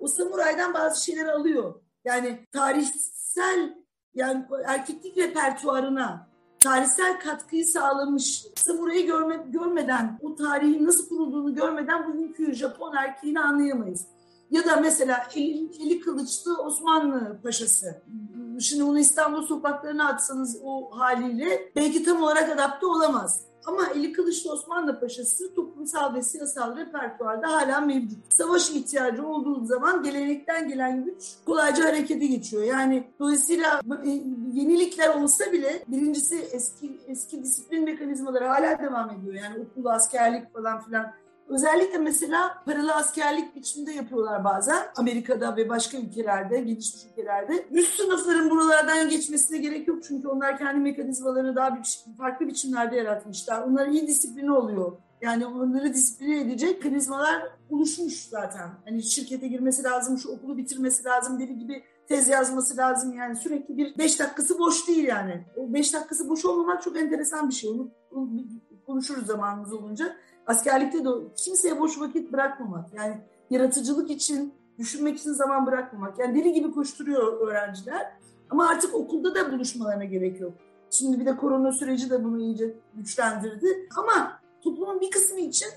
O 0.00 0.08
samuraydan 0.08 0.74
bazı 0.74 1.04
şeyleri 1.04 1.30
alıyor. 1.30 1.74
Yani 2.04 2.46
tarihsel 2.52 3.74
yani 4.14 4.44
erkeklik 4.64 5.18
repertuarına 5.18 6.28
tarihsel 6.66 7.20
katkıyı 7.20 7.66
sağlamış. 7.66 8.46
Aslında 8.58 8.82
burayı 8.82 9.06
görme, 9.06 9.46
görmeden, 9.46 10.18
bu 10.22 10.34
tarihin 10.34 10.86
nasıl 10.86 11.08
kurulduğunu 11.08 11.54
görmeden 11.54 12.08
bugünkü 12.08 12.54
Japon 12.54 12.94
erkeğini 12.96 13.40
anlayamayız. 13.40 14.06
Ya 14.50 14.64
da 14.64 14.76
mesela 14.76 15.26
eli, 15.34 15.70
eli 15.82 16.00
kılıçlı 16.00 16.62
Osmanlı 16.62 17.38
paşası. 17.42 18.02
Şimdi 18.60 18.84
onu 18.84 18.98
İstanbul 18.98 19.42
sokaklarına 19.42 20.08
atsanız 20.08 20.60
o 20.64 20.90
haliyle 20.98 21.72
belki 21.76 22.04
tam 22.04 22.22
olarak 22.22 22.50
adapte 22.50 22.86
olamaz. 22.86 23.40
Ama 23.66 23.86
eli 23.94 24.12
kılıçlı 24.12 24.52
Osmanlı 24.52 25.00
Paşası 25.00 25.54
toplumsal 25.54 26.14
ve 26.14 26.22
siyasal 26.22 26.76
repertuarda 26.76 27.52
hala 27.52 27.80
mevcut. 27.80 28.18
Savaş 28.32 28.70
ihtiyacı 28.70 29.26
olduğu 29.26 29.64
zaman 29.64 30.02
gelenekten 30.02 30.68
gelen 30.68 31.04
güç 31.04 31.34
kolayca 31.46 31.84
harekete 31.84 32.26
geçiyor. 32.26 32.62
Yani 32.62 33.04
dolayısıyla 33.20 33.80
e, 34.04 34.10
yenilikler 34.52 35.14
olsa 35.14 35.52
bile 35.52 35.84
birincisi 35.88 36.36
eski 36.52 37.00
eski 37.08 37.42
disiplin 37.42 37.84
mekanizmaları 37.84 38.44
hala 38.44 38.78
devam 38.78 39.10
ediyor. 39.10 39.34
Yani 39.34 39.58
okul, 39.58 39.86
askerlik 39.86 40.52
falan 40.52 40.80
filan 40.80 41.12
Özellikle 41.48 41.98
mesela 41.98 42.62
paralı 42.64 42.94
askerlik 42.94 43.56
biçiminde 43.56 43.92
yapıyorlar 43.92 44.44
bazen. 44.44 44.86
Amerika'da 44.96 45.56
ve 45.56 45.68
başka 45.68 45.98
ülkelerde, 45.98 46.60
gelişmiş 46.60 47.04
ülkelerde. 47.12 47.66
Üst 47.70 48.00
sınıfların 48.00 48.50
buralardan 48.50 49.08
geçmesine 49.08 49.58
gerek 49.58 49.88
yok. 49.88 50.04
Çünkü 50.04 50.28
onlar 50.28 50.58
kendi 50.58 50.80
mekanizmalarını 50.80 51.56
daha 51.56 51.76
bir, 51.76 51.98
farklı 52.18 52.46
biçimlerde 52.46 52.96
yaratmışlar. 52.96 53.62
Onlar 53.62 53.86
iyi 53.86 54.06
disiplini 54.06 54.52
oluyor. 54.52 54.92
Yani 55.20 55.46
onları 55.46 55.94
disipline 55.94 56.40
edecek 56.40 56.84
mekanizmalar 56.84 57.42
oluşmuş 57.70 58.28
zaten. 58.28 58.70
Hani 58.84 59.02
şirkete 59.02 59.48
girmesi 59.48 59.84
lazım, 59.84 60.18
şu 60.18 60.28
okulu 60.28 60.56
bitirmesi 60.56 61.04
lazım, 61.04 61.38
deli 61.38 61.58
gibi 61.58 61.82
tez 62.08 62.28
yazması 62.28 62.76
lazım. 62.76 63.12
Yani 63.12 63.36
sürekli 63.36 63.76
bir 63.76 63.98
beş 63.98 64.20
dakikası 64.20 64.58
boş 64.58 64.88
değil 64.88 65.04
yani. 65.04 65.44
O 65.56 65.72
beş 65.72 65.94
dakikası 65.94 66.28
boş 66.28 66.44
olmamak 66.44 66.82
çok 66.82 66.96
enteresan 66.96 67.48
bir 67.48 67.54
şey. 67.54 67.70
Onu, 67.70 67.90
onu 68.10 68.30
konuşuruz 68.86 69.26
zamanımız 69.26 69.72
olunca. 69.72 70.16
Askerlikte 70.46 71.04
de 71.04 71.08
kimseye 71.36 71.80
boş 71.80 72.00
vakit 72.00 72.32
bırakmamak. 72.32 72.94
Yani 72.94 73.16
yaratıcılık 73.50 74.10
için, 74.10 74.54
düşünmek 74.78 75.18
için 75.18 75.32
zaman 75.32 75.66
bırakmamak. 75.66 76.18
Yani 76.18 76.40
deli 76.40 76.52
gibi 76.52 76.72
koşturuyor 76.72 77.40
öğrenciler. 77.48 78.12
Ama 78.50 78.68
artık 78.68 78.94
okulda 78.94 79.34
da 79.34 79.52
buluşmalarına 79.52 80.04
gerek 80.04 80.40
yok. 80.40 80.52
Şimdi 80.90 81.20
bir 81.20 81.26
de 81.26 81.36
korona 81.36 81.72
süreci 81.72 82.10
de 82.10 82.24
bunu 82.24 82.40
iyice 82.40 82.74
güçlendirdi. 82.94 83.88
Ama 83.96 84.40
toplumun 84.64 85.00
bir 85.00 85.10
kısmı 85.10 85.40
için 85.40 85.68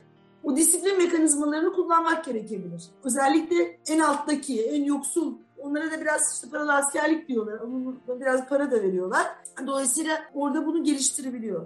o 0.44 0.56
disiplin 0.56 0.98
mekanizmalarını 0.98 1.74
kullanmak 1.74 2.26
gerekebilir. 2.26 2.84
Özellikle 3.04 3.80
en 3.88 4.00
alttaki, 4.00 4.66
en 4.66 4.84
yoksul 4.84 5.34
onlara 5.58 5.92
da 5.92 6.02
biraz 6.02 6.34
işte 6.34 6.50
paralı 6.50 6.74
askerlik 6.74 7.28
diyorlar. 7.28 7.60
Ona 8.08 8.20
biraz 8.20 8.50
para 8.50 8.72
da 8.72 8.84
veriyorlar. 8.84 9.28
Dolayısıyla 9.68 10.18
orada 10.34 10.66
bunu 10.66 10.84
geliştirebiliyor. 10.84 11.66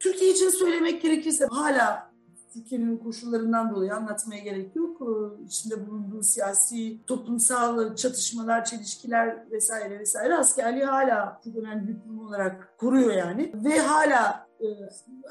Türkiye 0.00 0.32
için 0.32 0.48
söylemek 0.48 1.02
gerekirse 1.02 1.46
hala 1.50 2.10
Türkiye'nin 2.56 2.96
koşullarından 2.96 3.74
dolayı 3.74 3.94
anlatmaya 3.94 4.40
gerek 4.40 4.76
yok. 4.76 5.02
İçinde 5.46 5.86
bulunduğu 5.86 6.22
siyasi, 6.22 6.98
toplumsal 7.06 7.96
çatışmalar, 7.96 8.64
çelişkiler 8.64 9.50
vesaire 9.50 9.98
vesaire 9.98 10.34
askerliği 10.34 10.84
hala 10.84 11.40
çok 11.44 11.56
önemli 11.56 11.88
bir 11.88 12.00
kurum 12.00 12.26
olarak 12.26 12.78
koruyor 12.78 13.12
yani. 13.12 13.52
Ve 13.54 13.78
hala 13.78 14.46
e, 14.60 14.66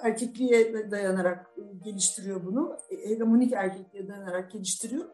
erkekliğe 0.01 0.91
dayanarak 0.91 1.51
e, 1.57 1.61
geliştiriyor 1.83 2.45
bunu. 2.45 2.77
E, 2.89 3.09
hegemonik 3.09 3.53
erkekliğe 3.53 4.07
dayanarak 4.07 4.51
geliştiriyor. 4.51 5.05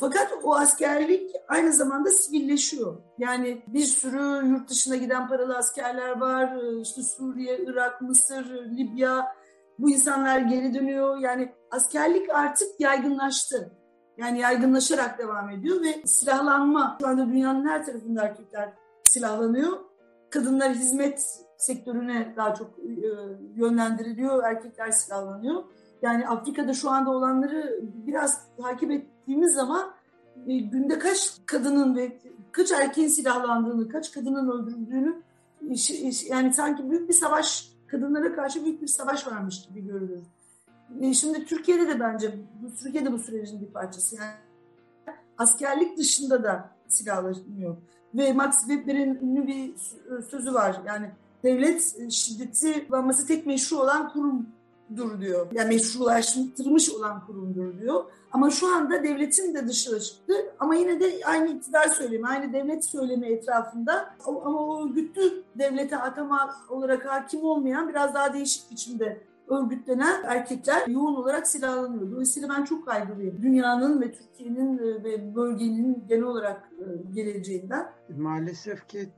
Fakat 0.00 0.32
o 0.42 0.54
askerlik 0.54 1.30
aynı 1.48 1.72
zamanda 1.72 2.10
sivilleşiyor. 2.10 2.96
Yani 3.18 3.62
bir 3.66 3.84
sürü 3.84 4.48
yurt 4.48 4.70
dışına 4.70 4.96
giden 4.96 5.28
paralı 5.28 5.56
askerler 5.56 6.20
var. 6.20 6.56
İşte 6.82 7.02
Suriye, 7.02 7.58
Irak, 7.66 8.00
Mısır, 8.00 8.44
Libya. 8.76 9.36
Bu 9.78 9.90
insanlar 9.90 10.38
geri 10.38 10.74
dönüyor. 10.74 11.18
Yani 11.18 11.52
askerlik 11.70 12.30
artık 12.30 12.68
yaygınlaştı. 12.78 13.72
Yani 14.18 14.38
yaygınlaşarak 14.38 15.18
devam 15.18 15.50
ediyor 15.50 15.82
ve 15.82 16.06
silahlanma. 16.06 16.98
Şu 17.00 17.08
anda 17.08 17.26
dünyanın 17.26 17.68
her 17.68 17.86
tarafında 17.86 18.22
erkekler 18.22 18.72
silahlanıyor. 19.04 19.72
Kadınlar 20.30 20.74
hizmet 20.74 21.44
sektörüne 21.58 22.34
daha 22.36 22.54
çok 22.54 22.78
e, 22.78 23.08
yönlendiriliyor. 23.54 24.44
Erkekler 24.44 24.90
silahlanıyor. 24.90 25.64
Yani 26.06 26.28
Afrika'da 26.28 26.74
şu 26.74 26.90
anda 26.90 27.10
olanları 27.10 27.80
biraz 28.06 28.40
takip 28.62 28.90
ettiğimiz 28.90 29.54
zaman 29.54 29.90
e, 30.46 30.58
günde 30.58 30.98
kaç 30.98 31.36
kadının 31.46 31.96
ve 31.96 32.18
kaç 32.52 32.72
erkeğin 32.72 33.08
silahlandığını, 33.08 33.88
kaç 33.88 34.12
kadının 34.12 34.48
öldürüldüğünü 34.50 35.22
yani 36.28 36.54
sanki 36.54 36.90
büyük 36.90 37.08
bir 37.08 37.14
savaş, 37.14 37.72
kadınlara 37.86 38.34
karşı 38.34 38.64
büyük 38.64 38.82
bir 38.82 38.86
savaş 38.86 39.26
varmış 39.26 39.66
gibi 39.68 39.86
görülür. 39.86 40.22
E, 41.00 41.14
şimdi 41.14 41.44
Türkiye'de 41.44 41.88
de 41.88 42.00
bence, 42.00 42.34
Türkiye'de 42.82 43.12
bu 43.12 43.18
sürecin 43.18 43.60
bir 43.60 43.72
parçası. 43.72 44.16
Yani 44.16 44.32
askerlik 45.38 45.98
dışında 45.98 46.44
da 46.44 46.70
silahlanıyor. 46.88 47.76
Ve 48.14 48.32
Max 48.32 48.58
Weber'in 48.58 49.14
ünlü 49.14 49.46
bir 49.46 49.74
sözü 50.30 50.54
var. 50.54 50.80
Yani 50.86 51.10
devlet 51.42 52.10
şiddeti 52.12 52.88
kullanması 52.88 53.26
tek 53.26 53.46
meşru 53.46 53.76
olan 53.76 54.12
kurum 54.12 54.55
dur 54.96 55.20
diyor. 55.20 55.46
Yani 55.52 55.68
meşrulaştırmış 55.68 56.90
olan 56.90 57.26
kurumdur 57.26 57.80
diyor. 57.80 58.04
Ama 58.32 58.50
şu 58.50 58.74
anda 58.74 59.02
devletin 59.02 59.54
de 59.54 59.68
dışına 59.68 60.00
çıktı. 60.00 60.34
Ama 60.58 60.74
yine 60.74 61.00
de 61.00 61.20
aynı 61.24 61.48
iktidar 61.48 61.88
söylemi, 61.88 62.28
aynı 62.28 62.52
devlet 62.52 62.84
söylemi 62.84 63.26
etrafında 63.26 64.14
ama 64.26 64.66
o 64.66 64.86
örgütlü 64.86 65.42
devlete 65.58 65.96
atama 65.96 66.56
olarak 66.68 67.06
hakim 67.06 67.44
olmayan 67.44 67.88
biraz 67.88 68.14
daha 68.14 68.34
değişik 68.34 68.70
biçimde 68.70 69.20
örgütlenen 69.48 70.24
erkekler 70.24 70.88
yoğun 70.88 71.14
olarak 71.14 71.46
silahlanıyor. 71.46 72.10
Dolayısıyla 72.10 72.48
ben 72.48 72.64
çok 72.64 72.86
kaygılıyım. 72.86 73.42
Dünyanın 73.42 74.00
ve 74.00 74.12
Türkiye'nin 74.12 74.78
e, 74.78 75.04
ve 75.04 75.34
bölgenin 75.34 76.04
genel 76.08 76.22
olarak 76.22 76.70
e, 76.78 77.12
geleceğinden. 77.14 77.86
Maalesef 78.16 78.88
ki 78.88 79.08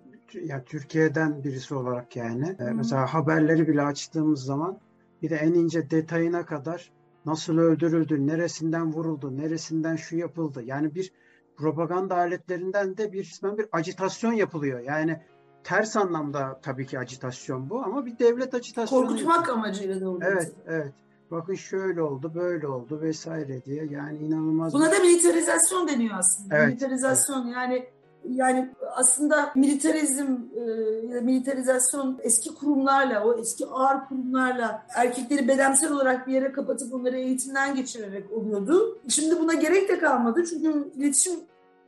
ya 0.43 0.65
Türkiye'den 0.65 1.45
birisi 1.45 1.75
olarak 1.75 2.17
yani 2.17 2.59
hmm. 2.59 2.77
mesela 2.77 3.15
haberleri 3.15 3.69
bile 3.69 3.83
açtığımız 3.83 4.45
zaman 4.45 4.79
bir 5.23 5.31
de 5.31 5.37
en 5.37 5.53
ince 5.53 5.91
detayına 5.91 6.47
kadar 6.47 6.91
nasıl 7.27 7.59
öldürüldü, 7.59 8.27
neresinden 8.27 8.93
vuruldu, 8.93 9.37
neresinden 9.37 9.97
şu 9.97 10.17
yapıldı. 10.17 10.63
Yani 10.65 10.95
bir 10.95 11.13
propaganda 11.57 12.17
aletlerinden 12.17 12.97
de 12.97 13.13
bir 13.13 13.25
ismen 13.25 13.59
bir 13.59 13.67
acitasyon 13.73 14.33
yapılıyor. 14.33 14.81
Yani 14.81 15.21
ters 15.65 15.97
anlamda 15.97 16.61
tabii 16.63 16.87
ki 16.87 16.99
acitasyon 16.99 17.71
bu 17.71 17.85
ama 17.85 18.07
bir 18.07 18.19
devlet 18.19 18.55
agitasyonu. 18.55 19.07
Korkutmak 19.07 19.37
yapıyor. 19.37 19.57
amacıyla 19.57 20.01
da 20.01 20.09
oluyor. 20.09 20.33
Evet, 20.33 20.53
evet. 20.67 20.93
Bakın 21.31 21.55
şöyle 21.55 22.03
oldu, 22.03 22.33
böyle 22.35 22.67
oldu 22.67 23.01
vesaire 23.01 23.65
diye. 23.65 23.85
Yani 23.91 24.19
inanılmaz. 24.19 24.73
Buna 24.73 24.93
bir... 24.93 24.97
da 24.97 25.03
militarizasyon 25.03 25.89
deniyor 25.89 26.15
aslında. 26.19 26.57
Evet, 26.57 26.69
militarizasyon 26.69 27.47
evet. 27.47 27.57
yani 27.57 27.89
yani 28.31 28.71
aslında 28.95 29.53
militarizm, 29.55 30.37
e, 30.57 31.21
militarizasyon 31.21 32.19
eski 32.23 32.55
kurumlarla, 32.55 33.25
o 33.25 33.39
eski 33.39 33.67
ağır 33.67 34.09
kurumlarla 34.09 34.87
erkekleri 34.95 35.49
bedensel 35.49 35.93
olarak 35.93 36.27
bir 36.27 36.33
yere 36.33 36.53
kapatıp 36.53 36.95
onları 36.95 37.17
eğitimden 37.17 37.75
geçirerek 37.75 38.33
oluyordu. 38.33 38.99
Şimdi 39.09 39.41
buna 39.41 39.55
gerek 39.55 39.89
de 39.89 39.99
kalmadı 39.99 40.45
çünkü 40.51 40.93
iletişim 40.97 41.35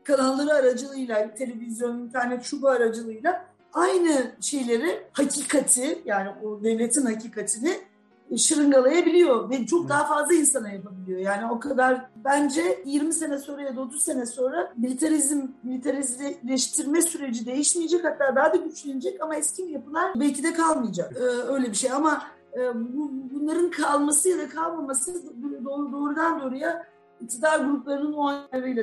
kanalları 0.04 0.54
aracılığıyla, 0.54 1.34
televizyon, 1.34 1.98
internet, 1.98 2.42
şubu 2.42 2.68
aracılığıyla 2.68 3.44
aynı 3.72 4.32
şeyleri, 4.40 5.02
hakikati 5.12 6.02
yani 6.04 6.30
o 6.44 6.64
devletin 6.64 7.06
hakikatini 7.06 7.89
şırıngalayabiliyor 8.38 9.50
ve 9.50 9.66
çok 9.66 9.88
daha 9.88 10.06
fazla 10.06 10.34
insana 10.34 10.70
yapabiliyor. 10.70 11.20
Yani 11.20 11.52
o 11.52 11.60
kadar 11.60 12.10
bence 12.24 12.82
20 12.84 13.12
sene 13.12 13.38
sonra 13.38 13.62
ya 13.62 13.76
da 13.76 13.80
30 13.80 14.02
sene 14.02 14.26
sonra 14.26 14.72
militarizm, 14.76 15.46
militarizleştirme 15.62 17.02
süreci 17.02 17.46
değişmeyecek 17.46 18.04
hatta 18.04 18.36
daha 18.36 18.52
da 18.52 18.56
güçlenecek 18.56 19.22
ama 19.22 19.36
eski 19.36 19.62
yapılar 19.62 20.12
belki 20.20 20.42
de 20.42 20.52
kalmayacak. 20.52 21.12
Ee, 21.16 21.22
öyle 21.52 21.66
bir 21.66 21.76
şey 21.76 21.92
ama 21.92 22.22
e, 22.54 22.74
bu, 22.74 23.10
bunların 23.34 23.70
kalması 23.70 24.28
ya 24.28 24.38
da 24.38 24.48
kalmaması 24.48 25.22
doğru, 25.64 25.92
doğrudan 25.92 26.40
doğruya 26.40 26.86
iktidar 27.20 27.60
gruplarının 27.60 28.12
o 28.12 28.26
ayarıyla 28.26 28.82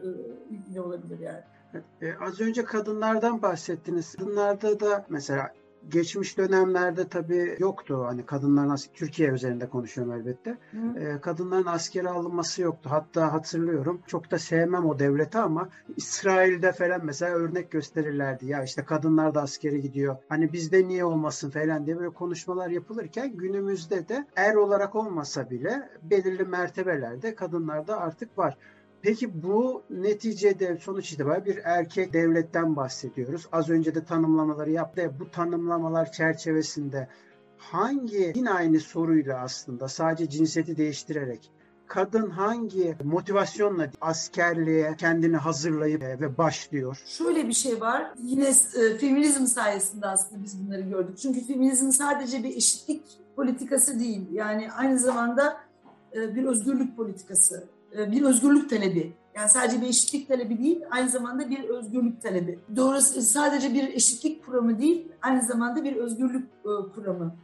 e, 0.00 0.06
ilgili 0.50 0.80
olabilir 0.80 1.18
yani. 1.18 1.40
Ee, 2.02 2.14
az 2.20 2.40
önce 2.40 2.64
kadınlardan 2.64 3.42
bahsettiniz. 3.42 4.14
Kadınlarda 4.14 4.80
da 4.80 5.06
mesela 5.08 5.52
geçmiş 5.88 6.38
dönemlerde 6.38 7.08
tabii 7.08 7.56
yoktu. 7.58 8.04
Hani 8.06 8.26
kadınların 8.26 8.76
Türkiye 8.94 9.30
üzerinde 9.30 9.68
konuşuyorum 9.68 10.12
elbette. 10.12 10.56
Ee, 10.96 11.20
kadınların 11.20 11.66
askere 11.66 12.08
alınması 12.08 12.62
yoktu. 12.62 12.90
Hatta 12.92 13.32
hatırlıyorum. 13.32 14.02
Çok 14.06 14.30
da 14.30 14.38
sevmem 14.38 14.86
o 14.86 14.98
devleti 14.98 15.38
ama 15.38 15.68
İsrail'de 15.96 16.72
falan 16.72 17.00
mesela 17.04 17.36
örnek 17.36 17.70
gösterirlerdi. 17.70 18.46
Ya 18.46 18.64
işte 18.64 18.84
kadınlar 18.84 19.34
da 19.34 19.42
askere 19.42 19.78
gidiyor. 19.78 20.16
Hani 20.28 20.52
bizde 20.52 20.88
niye 20.88 21.04
olmasın 21.04 21.50
falan 21.50 21.86
diye 21.86 21.98
böyle 21.98 22.10
konuşmalar 22.10 22.68
yapılırken 22.68 23.36
günümüzde 23.36 24.08
de 24.08 24.26
er 24.36 24.54
olarak 24.54 24.94
olmasa 24.94 25.50
bile 25.50 25.88
belirli 26.02 26.44
mertebelerde 26.44 27.34
kadınlarda 27.34 28.00
artık 28.00 28.38
var. 28.38 28.56
Peki 29.02 29.42
bu 29.42 29.82
neticede 29.90 30.76
sonuç 30.76 31.12
itibariyle 31.12 31.46
bir 31.46 31.60
erkek 31.64 32.12
devletten 32.12 32.76
bahsediyoruz. 32.76 33.48
Az 33.52 33.70
önce 33.70 33.94
de 33.94 34.04
tanımlamaları 34.04 34.70
yaptı. 34.70 35.12
Bu 35.20 35.30
tanımlamalar 35.30 36.12
çerçevesinde 36.12 37.08
hangi 37.56 38.32
yine 38.34 38.50
aynı 38.50 38.80
soruyla 38.80 39.40
aslında 39.40 39.88
sadece 39.88 40.30
cinsiyeti 40.30 40.76
değiştirerek 40.76 41.50
kadın 41.92 42.30
hangi 42.30 42.96
motivasyonla 43.04 43.90
askerliğe 44.00 44.96
kendini 44.96 45.36
hazırlayıp 45.36 46.02
e, 46.02 46.20
ve 46.20 46.38
başlıyor? 46.38 47.02
Şöyle 47.06 47.48
bir 47.48 47.52
şey 47.52 47.80
var. 47.80 48.14
Yine 48.22 48.48
e, 48.48 48.98
feminizm 48.98 49.46
sayesinde 49.46 50.06
aslında 50.06 50.42
biz 50.42 50.66
bunları 50.66 50.80
gördük. 50.80 51.18
Çünkü 51.18 51.46
feminizm 51.46 51.90
sadece 51.90 52.44
bir 52.44 52.56
eşitlik 52.56 53.02
politikası 53.36 54.00
değil. 54.00 54.28
Yani 54.32 54.72
aynı 54.72 54.98
zamanda 54.98 55.60
e, 56.14 56.34
bir 56.34 56.44
özgürlük 56.44 56.96
politikası. 56.96 57.64
E, 57.98 58.12
bir 58.12 58.22
özgürlük 58.22 58.70
talebi. 58.70 59.12
Yani 59.36 59.48
sadece 59.48 59.80
bir 59.80 59.86
eşitlik 59.86 60.28
talebi 60.28 60.58
değil, 60.58 60.80
aynı 60.90 61.10
zamanda 61.10 61.50
bir 61.50 61.64
özgürlük 61.64 62.22
talebi. 62.22 62.58
Doğrusu 62.76 63.22
sadece 63.22 63.74
bir 63.74 63.88
eşitlik 63.88 64.46
kuramı 64.46 64.78
değil, 64.78 65.08
aynı 65.22 65.42
zamanda 65.42 65.84
bir 65.84 65.96
özgürlük 65.96 66.44
e, 66.44 66.70
kuramı. 66.94 67.34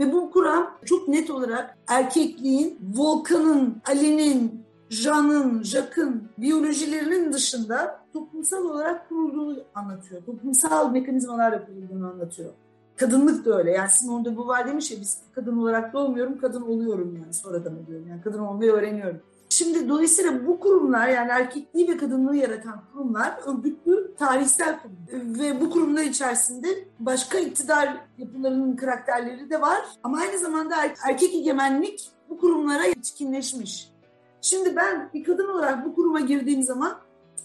Ve 0.00 0.12
bu 0.12 0.30
kuram 0.30 0.70
çok 0.84 1.08
net 1.08 1.30
olarak 1.30 1.78
erkekliğin, 1.88 2.78
Volkan'ın, 2.94 3.76
Ali'nin, 3.88 4.64
Jean'ın, 4.90 5.62
Jacques'ın 5.62 6.28
biyolojilerinin 6.38 7.32
dışında 7.32 8.00
toplumsal 8.12 8.64
olarak 8.64 9.08
kurulduğunu 9.08 9.58
anlatıyor. 9.74 10.24
Toplumsal 10.24 10.90
mekanizmalarla 10.90 11.66
kurulduğunu 11.66 12.06
anlatıyor. 12.06 12.50
Kadınlık 12.96 13.44
da 13.44 13.58
öyle. 13.58 13.70
Yani 13.70 13.90
Simone 13.90 14.24
de 14.24 14.36
Beauvoir 14.36 14.66
demiş 14.66 14.90
ya 14.90 15.00
biz 15.00 15.18
kadın 15.34 15.56
olarak 15.56 15.92
doğmuyorum, 15.92 16.38
kadın 16.38 16.62
oluyorum 16.62 17.16
yani 17.22 17.34
sonradan 17.34 17.84
oluyorum. 17.84 18.08
Yani 18.08 18.22
kadın 18.22 18.38
olmayı 18.38 18.72
öğreniyorum. 18.72 19.20
Şimdi 19.48 19.88
dolayısıyla 19.88 20.46
bu 20.46 20.60
kurumlar 20.60 21.08
yani 21.08 21.30
erkekliği 21.30 21.88
ve 21.88 21.96
kadınlığı 21.96 22.36
yaratan 22.36 22.80
kurumlar 22.92 23.40
örgütlü 23.46 24.14
tarihsel 24.18 24.78
kurum. 24.82 24.96
Ve 25.40 25.60
bu 25.60 25.70
kurumlar 25.70 26.02
içerisinde 26.02 26.68
başka 27.00 27.38
iktidar 27.38 27.96
yapılarının 28.18 28.76
karakterleri 28.76 29.50
de 29.50 29.60
var. 29.60 29.84
Ama 30.02 30.18
aynı 30.18 30.38
zamanda 30.38 30.76
erkek 31.08 31.34
egemenlik 31.34 32.10
bu 32.30 32.38
kurumlara 32.38 32.84
yetkinleşmiş. 32.84 33.90
Şimdi 34.40 34.76
ben 34.76 35.10
bir 35.14 35.24
kadın 35.24 35.48
olarak 35.48 35.86
bu 35.86 35.94
kuruma 35.94 36.20
girdiğim 36.20 36.62
zaman 36.62 36.98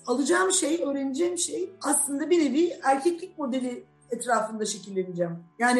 alacağım 0.07 0.51
şey, 0.51 0.83
öğreneceğim 0.83 1.37
şey 1.37 1.69
aslında 1.81 2.29
bir 2.29 2.45
nevi 2.45 2.73
erkeklik 2.83 3.37
modeli 3.37 3.85
etrafında 4.11 4.65
şekilleneceğim. 4.65 5.43
Yani 5.59 5.79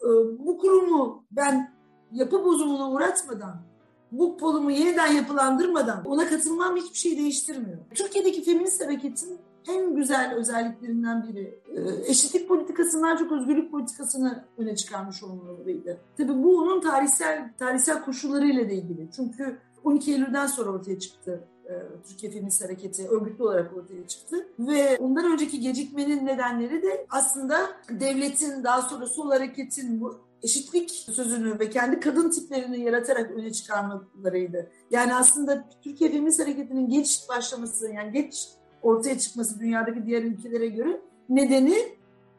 e, 0.00 0.08
bu 0.38 0.58
kurumu 0.58 1.24
ben 1.30 1.72
yapı 2.12 2.44
bozumuna 2.44 2.90
uğratmadan 2.90 3.65
bu 4.12 4.38
kolumu 4.38 4.70
yeniden 4.70 5.12
yapılandırmadan 5.12 6.04
ona 6.04 6.28
katılmam 6.28 6.76
hiçbir 6.76 6.98
şey 6.98 7.18
değiştirmiyor. 7.18 7.78
Türkiye'deki 7.94 8.44
feminist 8.44 8.84
hareketin 8.84 9.38
en 9.68 9.96
güzel 9.96 10.34
özelliklerinden 10.34 11.28
biri 11.28 11.60
e, 11.74 12.10
eşitlik 12.10 12.48
politikasından 12.48 13.16
çok 13.16 13.32
özgürlük 13.32 13.70
politikasını 13.70 14.44
öne 14.58 14.76
çıkarmış 14.76 15.22
olmalarıydı. 15.22 16.00
Tabii 16.16 16.42
bu 16.42 16.58
onun 16.58 16.80
tarihsel 16.80 17.50
tarihsel 17.58 18.04
koşullarıyla 18.04 18.68
da 18.68 18.72
ilgili. 18.72 19.08
Çünkü 19.16 19.58
12 19.84 20.12
Eylül'den 20.12 20.46
sonra 20.46 20.70
ortaya 20.70 20.98
çıktı 20.98 21.48
e, 21.64 21.72
Türkiye 22.08 22.32
Feminist 22.32 22.64
Hareketi 22.64 23.08
örgütlü 23.08 23.44
olarak 23.44 23.76
ortaya 23.76 24.06
çıktı. 24.06 24.48
Ve 24.58 24.96
ondan 25.00 25.32
önceki 25.32 25.60
gecikmenin 25.60 26.26
nedenleri 26.26 26.82
de 26.82 27.06
aslında 27.10 27.70
devletin 27.90 28.64
daha 28.64 28.82
sonra 28.82 29.06
sol 29.06 29.30
hareketin 29.30 30.00
bu 30.00 30.25
eşitlik 30.42 30.90
sözünü 30.90 31.58
ve 31.58 31.70
kendi 31.70 32.00
kadın 32.00 32.30
tiplerini 32.30 32.80
yaratarak 32.80 33.30
öne 33.30 33.52
çıkarmalarıydı. 33.52 34.70
Yani 34.90 35.14
aslında 35.14 35.68
Türkiye 35.82 36.10
Feminist 36.10 36.40
Hareketi'nin 36.40 36.88
geç 36.88 37.20
başlaması, 37.28 37.88
yani 37.88 38.12
geç 38.12 38.48
ortaya 38.82 39.18
çıkması 39.18 39.60
dünyadaki 39.60 40.06
diğer 40.06 40.22
ülkelere 40.22 40.66
göre 40.66 41.00
nedeni 41.28 41.78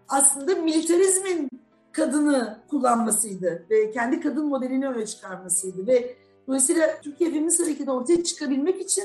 aslında 0.09 0.55
militarizmin 0.55 1.49
kadını 1.91 2.59
kullanmasıydı 2.69 3.65
ve 3.69 3.91
kendi 3.91 4.19
kadın 4.19 4.45
modelini 4.45 4.87
öne 4.87 5.05
çıkarmasıydı 5.05 5.87
ve 5.87 6.15
dolayısıyla 6.47 7.01
Türkiye 7.01 7.31
Feminist 7.31 7.59
Hareketi 7.59 7.91
ortaya 7.91 8.23
çıkabilmek 8.23 8.81
için 8.81 9.03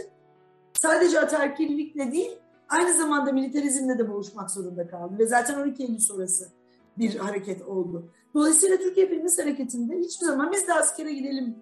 sadece 0.81 1.21
ataerkillikle 1.21 2.13
değil 2.13 2.39
aynı 2.69 2.95
zamanda 2.95 3.33
militarizmle 3.33 3.99
de 3.99 4.09
buluşmak 4.09 4.51
zorunda 4.51 4.87
kaldı 4.87 5.19
ve 5.19 5.27
zaten 5.27 5.61
12 5.61 5.83
Eylül 5.83 5.99
sonrası 5.99 6.49
bir 6.99 7.17
hareket 7.17 7.63
oldu. 7.63 8.11
Dolayısıyla 8.35 8.77
Türkiye 8.77 9.09
Feminist 9.09 9.39
Hareketi'nde 9.39 9.99
hiçbir 9.99 10.27
zaman 10.27 10.53
biz 10.53 10.69
de 10.69 10.75
askere 10.75 11.13
gidelim, 11.13 11.57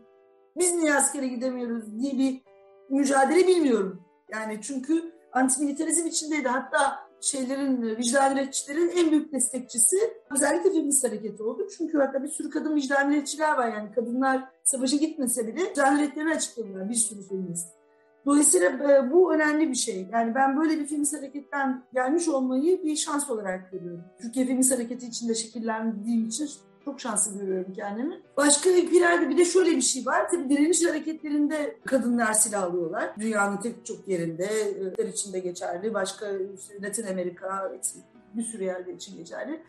biz 0.58 0.74
niye 0.74 0.94
askere 0.94 1.26
gidemiyoruz 1.26 1.98
diye 2.00 2.12
bir 2.12 2.42
mücadele 2.90 3.46
bilmiyorum. 3.46 4.02
Yani 4.32 4.58
çünkü 4.62 5.12
antimilitarizm 5.32 6.06
içindeydi. 6.06 6.48
Hatta 6.48 7.10
şeylerin, 7.20 7.82
vicdan 7.82 8.36
direnişçilerin 8.36 8.88
en 8.88 9.10
büyük 9.10 9.32
destekçisi 9.32 9.96
özellikle 10.34 10.70
feminist 10.70 11.04
hareketi 11.04 11.42
oldu. 11.42 11.66
Çünkü 11.78 11.98
hatta 11.98 12.22
bir 12.22 12.28
sürü 12.28 12.50
kadın 12.50 12.76
vicdan 12.76 13.10
direnişçiler 13.10 13.56
var 13.56 13.72
yani. 13.72 13.92
Kadınlar 13.92 14.44
savaşa 14.64 14.96
gitmese 14.96 15.46
bile 15.46 15.70
vicdan 15.70 15.98
direnişlerini 15.98 16.34
açıkladılar 16.34 16.88
bir 16.88 16.94
sürü 16.94 17.28
feminist. 17.28 17.79
Dolayısıyla 18.26 18.68
e, 18.68 19.12
bu 19.12 19.34
önemli 19.34 19.70
bir 19.70 19.74
şey. 19.74 20.06
Yani 20.12 20.34
ben 20.34 20.60
böyle 20.60 20.80
bir 20.80 20.86
feminist 20.86 21.16
hareketten 21.16 21.84
gelmiş 21.94 22.28
olmayı 22.28 22.82
bir 22.82 22.96
şans 22.96 23.30
olarak 23.30 23.72
görüyorum. 23.72 24.04
Türkiye 24.22 24.46
Feminist 24.46 24.72
Hareketi 24.72 25.06
içinde 25.06 25.34
şekillendiğim 25.34 26.26
için 26.28 26.50
çok 26.84 27.00
şanslı 27.00 27.38
görüyorum 27.38 27.72
kendimi. 27.72 28.20
Başka 28.36 28.70
ülkelerde 28.70 29.28
bir 29.28 29.38
de 29.38 29.44
şöyle 29.44 29.70
bir 29.70 29.80
şey 29.80 30.06
var. 30.06 30.28
Tabii 30.30 30.48
direniş 30.48 30.86
hareketlerinde 30.86 31.76
kadınlar 31.86 32.32
silah 32.32 32.62
alıyorlar. 32.62 33.14
Dünyanın 33.20 33.56
tek 33.56 33.86
çok 33.86 34.08
yerinde, 34.08 34.48
ülkeler 34.80 35.08
içinde 35.08 35.38
geçerli. 35.38 35.94
Başka 35.94 36.26
Latin 36.82 37.06
Amerika, 37.06 37.72
bir 38.34 38.42
sürü 38.42 38.64
yerde 38.64 38.92
için 38.92 39.16
geçerli. 39.16 39.62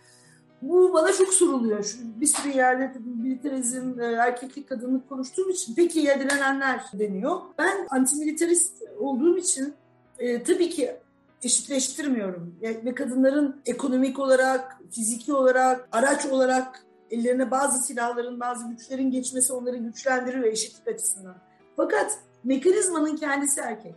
Bu 0.62 0.93
bana 0.93 1.13
çok 1.13 1.34
soruluyor. 1.34 1.84
Şu 1.84 1.97
bir 2.21 2.26
sürü 2.26 2.58
yerde 2.58 2.93
militarizm, 3.24 4.00
e, 4.00 4.06
erkeklik, 4.06 4.69
kadınlık 4.69 5.10
konuştuğum 5.10 5.50
için 5.50 5.76
peki 5.76 6.00
ya 6.00 6.19
direnenler 6.19 6.82
deniyor. 6.93 7.41
Ben 7.58 7.88
antimilitarist 7.89 8.84
olduğum 9.00 9.38
için 9.38 9.74
e, 10.19 10.43
tabii 10.43 10.69
ki 10.69 10.95
eşitleştirmiyorum. 11.43 12.56
Ve 12.62 12.95
kadınların 12.95 13.62
ekonomik 13.65 14.19
olarak, 14.19 14.78
fiziki 14.91 15.34
olarak, 15.34 15.89
araç 15.91 16.26
olarak 16.26 16.86
ellerine 17.12 17.52
bazı 17.52 17.84
silahların, 17.84 18.39
bazı 18.39 18.67
güçlerin 18.67 19.12
geçmesi 19.12 19.54
onları 19.54 19.78
güçlendiriyor 19.78 20.43
eşitlik 20.43 20.88
açısından. 20.88 21.36
Fakat 21.76 22.17
mekanizmanın 22.43 23.15
kendisi 23.15 23.62
erkek. 23.62 23.95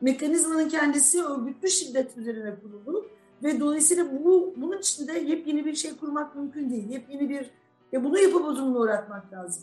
Mekanizmanın 0.00 0.68
kendisi 0.68 1.24
örgütlü 1.24 1.68
şiddet 1.68 2.16
üzerine 2.16 2.54
kurulu 2.62 3.06
ve 3.42 3.60
dolayısıyla 3.60 4.24
bu, 4.24 4.54
bunun 4.56 4.78
içinde 4.78 5.12
yepyeni 5.12 5.64
bir 5.64 5.74
şey 5.74 5.96
kurmak 5.96 6.36
mümkün 6.36 6.70
değil. 6.70 6.90
Yepyeni 6.90 7.28
bir, 7.28 7.50
ve 7.92 8.04
bunu 8.04 8.18
yapı 8.18 8.44
bozumuna 8.44 8.78
uğratmak 8.78 9.32
lazım. 9.32 9.62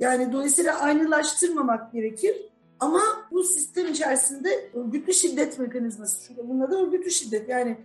Yani 0.00 0.32
dolayısıyla 0.32 0.80
aynılaştırmamak 0.80 1.92
gerekir. 1.92 2.36
Ama 2.80 3.00
bu 3.30 3.44
sistem 3.44 3.86
içerisinde 3.86 4.70
örgütlü 4.74 5.14
şiddet 5.14 5.58
mekanizması. 5.58 6.26
Çünkü 6.26 6.48
bunun 6.48 6.60
adı 6.60 6.86
örgütlü 6.86 7.10
şiddet. 7.10 7.48
Yani 7.48 7.76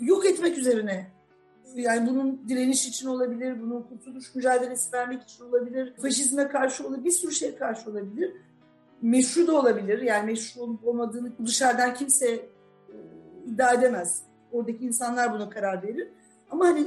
yok 0.00 0.26
etmek 0.26 0.58
üzerine 0.58 1.10
yani 1.76 2.10
bunun 2.10 2.48
direniş 2.48 2.86
için 2.88 3.08
olabilir, 3.08 3.62
bunun 3.62 3.82
kurtuluş 3.82 4.34
mücadelesi 4.34 4.92
vermek 4.92 5.22
için 5.22 5.44
olabilir, 5.44 5.94
faşizme 6.02 6.48
karşı 6.48 6.86
olabilir, 6.86 7.04
bir 7.04 7.10
sürü 7.10 7.32
şeye 7.32 7.56
karşı 7.56 7.90
olabilir. 7.90 8.32
Meşru 9.02 9.46
da 9.46 9.56
olabilir. 9.56 10.02
Yani 10.02 10.26
meşru 10.26 10.60
olup 10.60 10.88
olmadığını 10.88 11.32
dışarıdan 11.46 11.94
kimse 11.94 12.30
e, 12.30 12.46
iddia 13.46 13.74
edemez. 13.74 14.22
Oradaki 14.52 14.84
insanlar 14.84 15.34
buna 15.34 15.50
karar 15.50 15.82
verir. 15.82 16.08
Ama 16.50 16.66
hani 16.66 16.80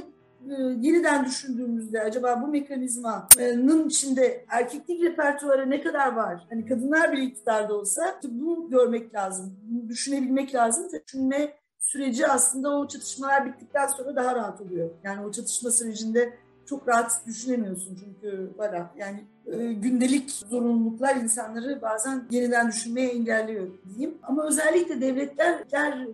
e, 0.50 0.54
yeniden 0.80 1.24
düşündüğümüzde 1.24 2.02
acaba 2.02 2.42
bu 2.42 2.46
mekanizmanın 2.46 3.88
içinde 3.88 4.44
erkeklik 4.48 5.02
repertuarı 5.02 5.70
ne 5.70 5.80
kadar 5.80 6.12
var? 6.12 6.46
Hani 6.50 6.66
kadınlar 6.66 7.12
bile 7.12 7.22
iktidarda 7.22 7.74
olsa 7.74 8.20
bunu 8.24 8.70
görmek 8.70 9.14
lazım. 9.14 9.56
Bunu 9.62 9.88
düşünebilmek 9.88 10.54
lazım. 10.54 10.88
Düşünme 11.06 11.54
süreci 11.78 12.26
aslında 12.26 12.78
o 12.78 12.88
çatışmalar 12.88 13.46
bittikten 13.46 13.86
sonra 13.86 14.16
daha 14.16 14.34
rahat 14.34 14.60
oluyor. 14.60 14.90
Yani 15.04 15.26
o 15.26 15.32
çatışma 15.32 15.70
sürecinde 15.70 16.32
çok 16.66 16.88
rahat 16.88 17.26
düşünemiyorsun 17.26 17.98
çünkü 18.04 18.50
bana 18.58 18.90
yani 18.98 19.24
e, 19.46 19.72
gündelik 19.72 20.30
zorunluluklar 20.30 21.16
insanları 21.16 21.82
bazen 21.82 22.24
yeniden 22.30 22.68
düşünmeye 22.68 23.08
engelliyor 23.08 23.66
diyeyim. 23.88 24.18
Ama 24.22 24.46
özellikle 24.46 25.00
devletler 25.00 25.64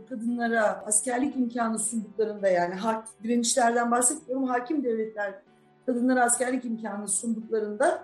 kadınlara 0.08 0.82
askerlik 0.86 1.36
imkanı 1.36 1.78
sunduklarında 1.78 2.48
yani 2.48 2.74
hak, 2.74 3.08
direnişlerden 3.22 3.90
bahsetmiyorum 3.90 4.48
hakim 4.48 4.84
devletler 4.84 5.34
kadınlara 5.86 6.24
askerlik 6.24 6.64
imkanı 6.64 7.08
sunduklarında 7.08 8.02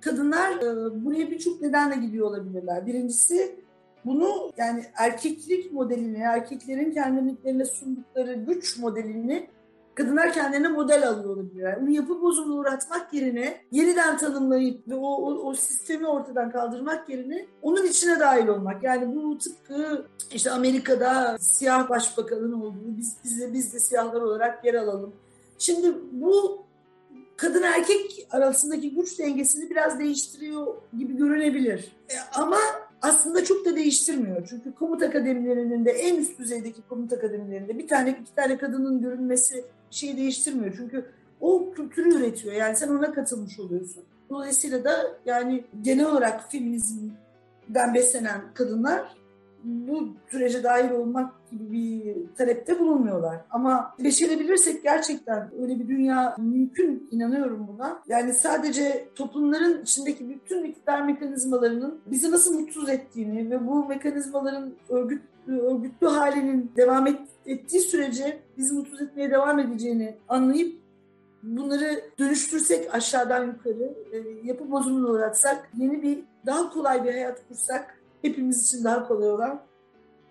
kadınlar 0.00 0.56
e, 0.56 1.04
buraya 1.04 1.30
birçok 1.30 1.60
nedenle 1.60 1.96
gidiyor 2.06 2.26
olabilirler. 2.26 2.86
Birincisi 2.86 3.56
bunu 4.04 4.52
yani 4.56 4.84
erkeklik 4.94 5.72
modelini, 5.72 6.18
erkeklerin 6.18 6.92
kendiliklerine 6.92 7.64
sundukları 7.64 8.34
güç 8.34 8.78
modelini 8.78 9.48
kadınlar 9.96 10.32
kendilerine 10.32 10.68
model 10.68 11.08
alıyor 11.08 11.36
olabilirler. 11.36 11.76
Onu 11.76 11.90
yapı 11.90 12.22
bozumuna 12.22 12.60
uğratmak 12.60 13.14
yerine 13.14 13.60
yeniden 13.72 14.18
tanımlayıp 14.18 14.88
ve 14.88 14.94
o, 14.94 15.06
o, 15.06 15.48
o 15.48 15.54
sistemi 15.54 16.06
ortadan 16.06 16.50
kaldırmak 16.50 17.08
yerine 17.08 17.46
onun 17.62 17.86
içine 17.86 18.20
dahil 18.20 18.48
olmak. 18.48 18.82
Yani 18.82 19.16
bu 19.16 19.38
tıpkı 19.38 20.06
işte 20.32 20.50
Amerika'da 20.50 21.36
siyah 21.40 21.88
başbakanın 21.88 22.52
olduğu 22.52 22.96
biz, 22.96 23.16
biz, 23.24 23.40
de, 23.40 23.52
biz 23.52 23.74
de 23.74 23.80
siyahlar 23.80 24.20
olarak 24.20 24.64
yer 24.64 24.74
alalım. 24.74 25.12
Şimdi 25.58 25.94
bu 26.12 26.64
kadın 27.36 27.62
erkek 27.62 28.26
arasındaki 28.30 28.94
güç 28.94 29.18
dengesini 29.18 29.70
biraz 29.70 29.98
değiştiriyor 29.98 30.66
gibi 30.98 31.16
görünebilir. 31.16 31.96
E, 32.10 32.14
ama 32.34 32.58
aslında 33.02 33.44
çok 33.44 33.64
da 33.64 33.76
değiştirmiyor. 33.76 34.46
Çünkü 34.50 34.74
komut 34.74 35.02
akademilerinin 35.02 35.84
de 35.84 35.90
en 35.90 36.16
üst 36.16 36.38
düzeydeki 36.38 36.82
komut 36.88 37.12
akademilerinde 37.12 37.78
bir 37.78 37.88
tane 37.88 38.18
iki 38.22 38.34
tane 38.34 38.58
kadının 38.58 39.00
görünmesi 39.02 39.64
şeyi 39.90 40.16
değiştirmiyor. 40.16 40.74
Çünkü 40.76 41.04
o 41.40 41.72
kültürü 41.72 42.14
üretiyor. 42.14 42.54
Yani 42.54 42.76
sen 42.76 42.88
ona 42.88 43.12
katılmış 43.12 43.60
oluyorsun. 43.60 44.04
Dolayısıyla 44.30 44.84
da 44.84 45.18
yani 45.26 45.64
genel 45.82 46.06
olarak 46.06 46.52
feminizmden 46.52 47.94
beslenen 47.94 48.40
kadınlar 48.54 49.16
bu 49.66 50.08
sürece 50.30 50.62
dahil 50.62 50.90
olmak 50.90 51.50
gibi 51.50 51.72
bir 51.72 52.16
talepte 52.36 52.78
bulunmuyorlar. 52.78 53.36
Ama 53.50 53.94
beşerebilirsek 53.98 54.82
gerçekten 54.82 55.50
öyle 55.62 55.78
bir 55.78 55.88
dünya 55.88 56.36
mümkün 56.38 57.08
inanıyorum 57.10 57.68
buna. 57.74 58.02
Yani 58.08 58.34
sadece 58.34 59.08
toplumların 59.14 59.82
içindeki 59.82 60.28
bütün 60.28 60.64
iktidar 60.64 61.02
mekanizmalarının 61.02 62.00
bizi 62.06 62.30
nasıl 62.30 62.60
mutsuz 62.60 62.88
ettiğini 62.88 63.50
ve 63.50 63.66
bu 63.66 63.84
mekanizmaların 63.84 64.72
örgüt, 64.88 65.22
örgütlü 65.52 66.06
halinin 66.06 66.72
devam 66.76 67.06
et, 67.06 67.20
ettiği 67.46 67.80
sürece 67.80 68.38
bizi 68.58 68.74
mutsuz 68.74 69.02
etmeye 69.02 69.30
devam 69.30 69.58
edeceğini 69.58 70.16
anlayıp 70.28 70.80
bunları 71.42 72.04
dönüştürsek 72.18 72.94
aşağıdan 72.94 73.46
yukarı, 73.46 73.94
e, 74.12 74.18
yapı 74.44 74.70
bozumunu 74.70 75.08
uğratsak, 75.08 75.70
yeni 75.76 76.02
bir 76.02 76.18
daha 76.46 76.70
kolay 76.70 77.04
bir 77.04 77.12
hayat 77.12 77.48
kursak 77.48 77.98
hepimiz 78.22 78.62
için 78.62 78.84
daha 78.84 79.08
kolay 79.08 79.30
olan 79.30 79.62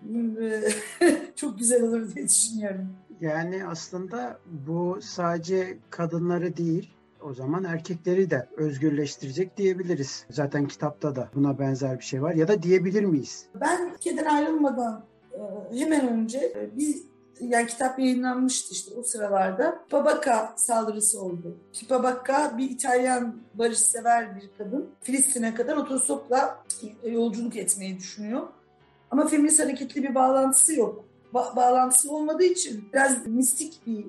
çok 1.35 1.59
güzel 1.59 1.83
olur 1.83 2.15
diye 2.15 2.25
düşünüyorum. 2.27 2.87
Yani 3.21 3.65
aslında 3.65 4.39
bu 4.67 4.97
sadece 5.01 5.77
kadınları 5.89 6.57
değil, 6.57 6.94
o 7.25 7.33
zaman 7.33 7.63
erkekleri 7.63 8.29
de 8.29 8.47
özgürleştirecek 8.57 9.57
diyebiliriz. 9.57 10.25
Zaten 10.29 10.67
kitapta 10.67 11.15
da 11.15 11.29
buna 11.35 11.59
benzer 11.59 11.99
bir 11.99 12.03
şey 12.03 12.21
var 12.21 12.33
ya 12.33 12.47
da 12.47 12.63
diyebilir 12.63 13.03
miyiz? 13.03 13.45
Ben 13.55 13.91
ülkeden 13.93 14.25
ayrılmadan 14.25 15.03
e, 15.33 15.79
hemen 15.79 16.07
önce 16.07 16.37
e, 16.37 16.77
bir 16.77 16.95
yani 17.39 17.67
kitap 17.67 17.99
yayınlanmıştı 17.99 18.73
işte 18.73 18.95
o 18.95 19.03
sıralarda. 19.03 19.79
Babaka 19.91 20.53
saldırısı 20.57 21.21
oldu. 21.21 21.57
Babaka 21.89 22.57
bir 22.57 22.69
İtalyan 22.69 23.35
barışsever 23.53 24.35
bir 24.35 24.49
kadın. 24.57 24.89
Filistin'e 25.01 25.55
kadar 25.55 25.77
otostopla 25.77 26.63
yolculuk 27.03 27.55
etmeyi 27.55 27.97
düşünüyor. 27.97 28.41
Ama 29.11 29.27
feminist 29.27 29.59
hareketli 29.59 30.03
bir 30.03 30.15
bağlantısı 30.15 30.75
yok. 30.75 31.05
Ba- 31.33 31.55
bağlantısı 31.55 32.11
olmadığı 32.11 32.43
için 32.43 32.89
biraz 32.93 33.27
mistik 33.27 33.81
bir 33.87 34.05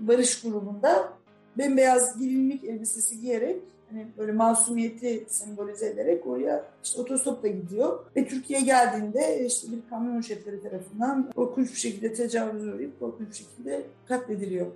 barış 0.00 0.42
grubunda 0.42 1.15
bembeyaz 1.58 2.18
gelinlik 2.18 2.64
elbisesi 2.64 3.20
giyerek 3.20 3.56
hani 3.90 4.06
böyle 4.18 4.32
masumiyeti 4.32 5.24
sembolize 5.28 5.86
ederek 5.86 6.26
oraya 6.26 6.64
işte 6.84 7.00
otostopla 7.00 7.48
gidiyor. 7.48 7.98
Ve 8.16 8.28
Türkiye'ye 8.28 8.64
geldiğinde 8.64 9.46
işte 9.46 9.68
bir 9.72 9.90
kamyon 9.90 10.20
şefleri 10.20 10.62
tarafından 10.62 11.30
korkunç 11.36 11.70
bir 11.70 11.78
şekilde 11.78 12.12
tecavüz 12.12 12.66
uğrayıp 12.66 13.00
korkunç 13.00 13.28
bir 13.28 13.34
şekilde 13.34 13.82
katlediliyor. 14.08 14.66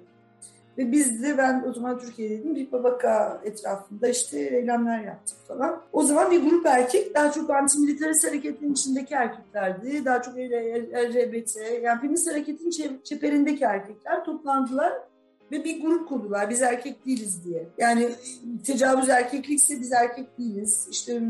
Ve 0.78 0.92
biz 0.92 1.22
de 1.22 1.38
ben 1.38 1.64
o 1.68 1.72
zaman 1.72 1.98
Türkiye'deydim. 1.98 2.54
Bir 2.54 2.72
babaka 2.72 3.40
etrafında 3.44 4.08
işte 4.08 4.40
eylemler 4.40 5.04
yaptık 5.04 5.36
falan. 5.48 5.82
O 5.92 6.02
zaman 6.02 6.30
bir 6.30 6.42
grup 6.42 6.66
erkek 6.66 7.14
daha 7.14 7.32
çok 7.32 7.50
antimilitarist 7.50 8.26
hareketin 8.26 8.72
içindeki 8.72 9.14
erkeklerdi. 9.14 10.04
Daha 10.04 10.22
çok 10.22 10.36
LGBT 10.36 11.56
yani 11.82 12.00
feminist 12.00 12.30
hareketin 12.30 13.00
çeperindeki 13.04 13.64
erkekler 13.64 14.24
toplandılar 14.24 14.92
ve 15.52 15.64
bir 15.64 15.82
grup 15.82 16.08
kurdular. 16.08 16.50
Biz 16.50 16.62
erkek 16.62 17.06
değiliz 17.06 17.44
diye. 17.44 17.68
Yani 17.78 18.10
tecavüz 18.64 19.08
erkeklikse 19.08 19.80
biz 19.80 19.92
erkek 19.92 20.38
değiliz. 20.38 20.88
İşte 20.90 21.22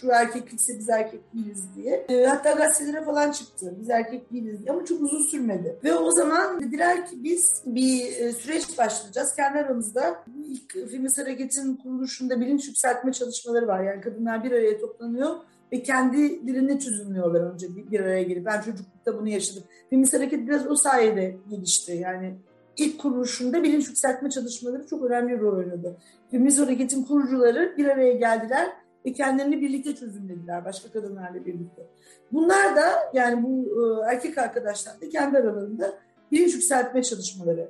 şu 0.00 0.08
erkeklikse 0.08 0.78
biz 0.78 0.88
erkek 0.88 1.20
değiliz 1.34 1.64
diye. 1.76 2.06
E, 2.08 2.26
hatta 2.26 2.52
gazetelere 2.52 3.04
falan 3.04 3.32
çıktı. 3.32 3.74
Biz 3.80 3.90
erkek 3.90 4.32
değiliz 4.32 4.58
diye 4.58 4.72
ama 4.72 4.84
çok 4.84 5.02
uzun 5.02 5.22
sürmedi. 5.22 5.78
Ve 5.84 5.94
o 5.94 6.10
zaman 6.10 6.60
dediler 6.60 7.06
ki 7.06 7.24
biz 7.24 7.62
bir 7.66 8.20
e, 8.20 8.32
süreç 8.32 8.78
başlayacağız. 8.78 9.34
Kendi 9.34 9.58
aramızda 9.58 10.24
ilk 10.48 10.90
feminist 10.90 11.18
hareketin 11.18 11.76
kuruluşunda 11.76 12.40
bilinç 12.40 12.66
yükseltme 12.66 13.12
çalışmaları 13.12 13.66
var. 13.66 13.82
Yani 13.82 14.00
kadınlar 14.00 14.44
bir 14.44 14.52
araya 14.52 14.78
toplanıyor 14.78 15.36
ve 15.72 15.82
kendilerini 15.82 16.80
çözümlüyorlar 16.80 17.40
önce 17.40 17.76
bir, 17.76 17.90
bir 17.90 18.00
araya 18.00 18.22
gelip. 18.22 18.46
Ben 18.46 18.60
çocuklukta 18.60 19.18
bunu 19.18 19.28
yaşadım. 19.28 19.62
Feminist 19.90 20.14
hareket 20.14 20.48
biraz 20.48 20.66
o 20.66 20.76
sayede 20.76 21.36
gelişti. 21.50 21.92
Yani 21.92 22.34
ilk 22.78 22.98
kuruluşunda 22.98 23.62
bilinç 23.62 23.88
yükseltme 23.88 24.30
çalışmaları 24.30 24.86
çok 24.86 25.02
önemli 25.02 25.32
bir 25.32 25.40
rol 25.40 25.56
oynadı. 25.56 25.96
Feminist 26.30 26.60
hareketin 26.60 27.02
kurucuları 27.04 27.74
bir 27.76 27.86
araya 27.86 28.12
geldiler 28.12 28.72
ve 29.06 29.12
kendilerini 29.12 29.60
birlikte 29.60 29.94
çözümlediler 29.94 30.64
başka 30.64 30.88
kadınlarla 30.92 31.46
birlikte. 31.46 31.86
Bunlar 32.32 32.76
da 32.76 32.92
yani 33.14 33.42
bu 33.42 33.66
e, 33.66 34.12
erkek 34.12 34.38
arkadaşlar 34.38 35.00
da 35.00 35.08
kendi 35.08 35.38
aralarında 35.38 35.94
bilinç 36.32 36.54
yükseltme 36.54 37.02
çalışmaları 37.02 37.68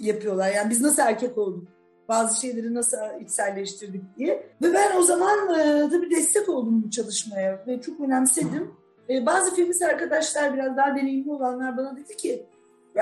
yapıyorlar. 0.00 0.52
Yani 0.52 0.70
biz 0.70 0.80
nasıl 0.80 1.02
erkek 1.02 1.38
olduk? 1.38 1.68
Bazı 2.08 2.40
şeyleri 2.40 2.74
nasıl 2.74 2.96
içselleştirdik 3.20 4.02
diye. 4.18 4.46
Ve 4.62 4.74
ben 4.74 4.96
o 4.96 5.02
zaman 5.02 5.60
e, 5.60 5.88
tabii 5.90 6.10
destek 6.10 6.48
oldum 6.48 6.82
bu 6.86 6.90
çalışmaya 6.90 7.64
ve 7.66 7.80
çok 7.80 8.00
önemsedim. 8.00 8.70
E, 9.10 9.26
bazı 9.26 9.54
feminist 9.54 9.82
arkadaşlar 9.82 10.54
biraz 10.54 10.76
daha 10.76 10.96
deneyimli 10.96 11.30
olanlar 11.30 11.76
bana 11.76 11.96
dedi 11.96 12.16
ki 12.16 12.46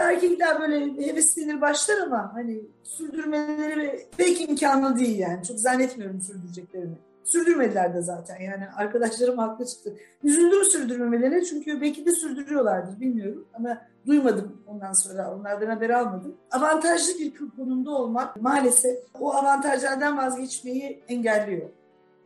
erkekler 0.01 0.61
böyle 0.61 1.07
heveslenir 1.07 1.61
başlar 1.61 1.99
ama 1.99 2.35
hani 2.35 2.61
sürdürmeleri 2.83 4.07
pek 4.17 4.49
imkanlı 4.49 4.99
değil 4.99 5.19
yani. 5.19 5.45
Çok 5.45 5.61
zannetmiyorum 5.61 6.21
sürdüreceklerini. 6.21 6.95
Sürdürmediler 7.25 7.95
de 7.95 8.03
zaten 8.03 8.41
yani 8.41 8.65
arkadaşlarım 8.77 9.39
haklı 9.39 9.67
çıktı. 9.67 9.95
Üzüldüm 10.25 10.65
sürdürmemelerine 10.65 11.45
çünkü 11.45 11.81
belki 11.81 12.07
de 12.07 12.13
sürdürüyorlardır 12.13 13.01
bilmiyorum 13.01 13.47
ama 13.55 13.79
duymadım 14.07 14.63
ondan 14.67 14.93
sonra 14.93 15.35
onlardan 15.35 15.67
haber 15.67 15.91
almadım. 15.91 16.37
Avantajlı 16.51 17.19
bir 17.19 17.33
konumda 17.57 17.91
olmak 17.91 18.43
maalesef 18.43 18.99
o 19.21 19.35
avantajlardan 19.35 20.19
vazgeçmeyi 20.19 21.03
engelliyor. 21.09 21.69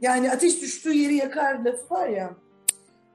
Yani 0.01 0.33
ateş 0.33 0.63
düştüğü 0.63 0.93
yeri 0.93 1.17
yakar 1.17 1.55
lafı 1.55 1.95
var 1.95 2.09
ya. 2.09 2.31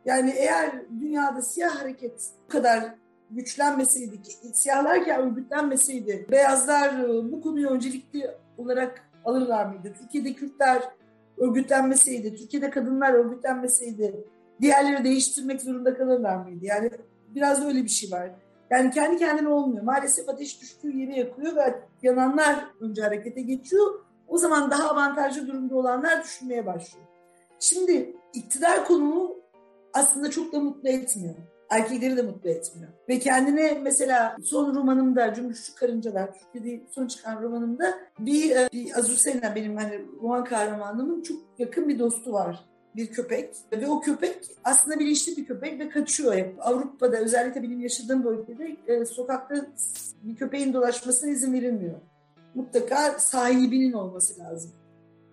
Yani 0.06 0.34
eğer 0.38 0.72
dünyada 1.02 1.42
siyah 1.42 1.82
hareket 1.82 2.30
bu 2.48 2.52
kadar 2.52 2.96
güçlenmeseydi, 3.36 4.20
siyahlar 4.54 5.20
örgütlenmeseydi, 5.20 6.28
beyazlar 6.32 7.00
e, 7.00 7.32
bu 7.32 7.42
konuyu 7.42 7.70
öncelikli 7.70 8.32
olarak 8.58 9.10
alırlar 9.26 9.66
mıydı? 9.66 9.94
Türkiye'de 10.00 10.34
Kürtler 10.34 10.84
örgütlenmeseydi, 11.38 12.36
Türkiye'de 12.36 12.70
kadınlar 12.70 13.14
örgütlenmeseydi, 13.14 14.28
diğerleri 14.62 15.04
değiştirmek 15.04 15.62
zorunda 15.62 15.98
kalırlar 15.98 16.36
mıydı? 16.36 16.66
Yani 16.66 16.90
biraz 17.36 17.62
da 17.62 17.68
öyle 17.68 17.84
bir 17.84 17.90
şey 17.90 18.12
var. 18.12 18.32
Yani 18.70 18.92
kendi 18.92 19.18
kendine 19.18 19.48
olmuyor. 19.48 19.84
Maalesef 19.84 20.30
ateş 20.30 20.62
düştüğü 20.62 20.98
yeri 20.98 21.20
yakıyor 21.20 21.56
ve 21.56 21.76
yananlar 22.02 22.66
önce 22.82 23.02
harekete 23.02 23.42
geçiyor. 23.42 24.00
O 24.28 24.38
zaman 24.38 24.72
daha 24.72 24.90
avantajlı 24.90 25.48
durumda 25.48 25.76
olanlar 25.76 26.24
düşünmeye 26.24 26.66
başlıyor. 26.66 27.08
Şimdi 27.60 28.16
iktidar 28.34 28.86
konumu 28.86 29.36
aslında 29.94 30.32
çok 30.32 30.54
da 30.54 30.60
mutlu 30.60 30.90
etmiyor 30.90 31.36
erkekleri 31.78 32.18
de 32.18 32.22
mutlu 32.22 32.50
etmiyor. 32.50 32.92
Ve 33.10 33.20
kendine 33.20 33.80
mesela 33.82 34.38
son 34.44 34.76
romanımda 34.76 35.34
Cümbüşçü 35.34 35.76
Karıncalar, 35.76 36.30
Türkiye'de 36.34 36.84
son 36.90 37.08
çıkan 37.08 37.42
romanımda 37.42 37.94
bir, 38.20 38.52
e, 38.52 38.70
bir 38.74 39.00
Azur 39.00 39.16
Sena 39.16 39.56
benim 39.56 39.78
hani 39.78 40.02
roman 40.22 40.44
kahramanımın 40.44 41.22
çok 41.22 41.38
yakın 41.60 41.90
bir 41.90 42.00
dostu 42.00 42.34
var 42.34 42.66
bir 42.96 43.08
köpek 43.08 43.56
ve 43.72 43.88
o 43.88 44.02
köpek 44.02 44.36
aslında 44.64 45.00
bilinçli 45.00 45.38
bir 45.38 45.46
köpek 45.46 45.80
ve 45.80 45.90
kaçıyor 45.90 46.34
hep. 46.34 46.56
Avrupa'da 46.60 47.18
özellikle 47.18 47.64
benim 47.64 47.80
yaşadığım 47.80 48.24
bölgede 48.24 48.78
e, 48.88 49.06
sokakta 49.06 49.56
bir 50.24 50.36
köpeğin 50.36 50.74
dolaşmasına 50.74 51.30
izin 51.30 51.54
verilmiyor. 51.54 51.96
Mutlaka 52.56 53.20
sahibinin 53.20 53.94
olması 53.94 54.40
lazım. 54.40 54.72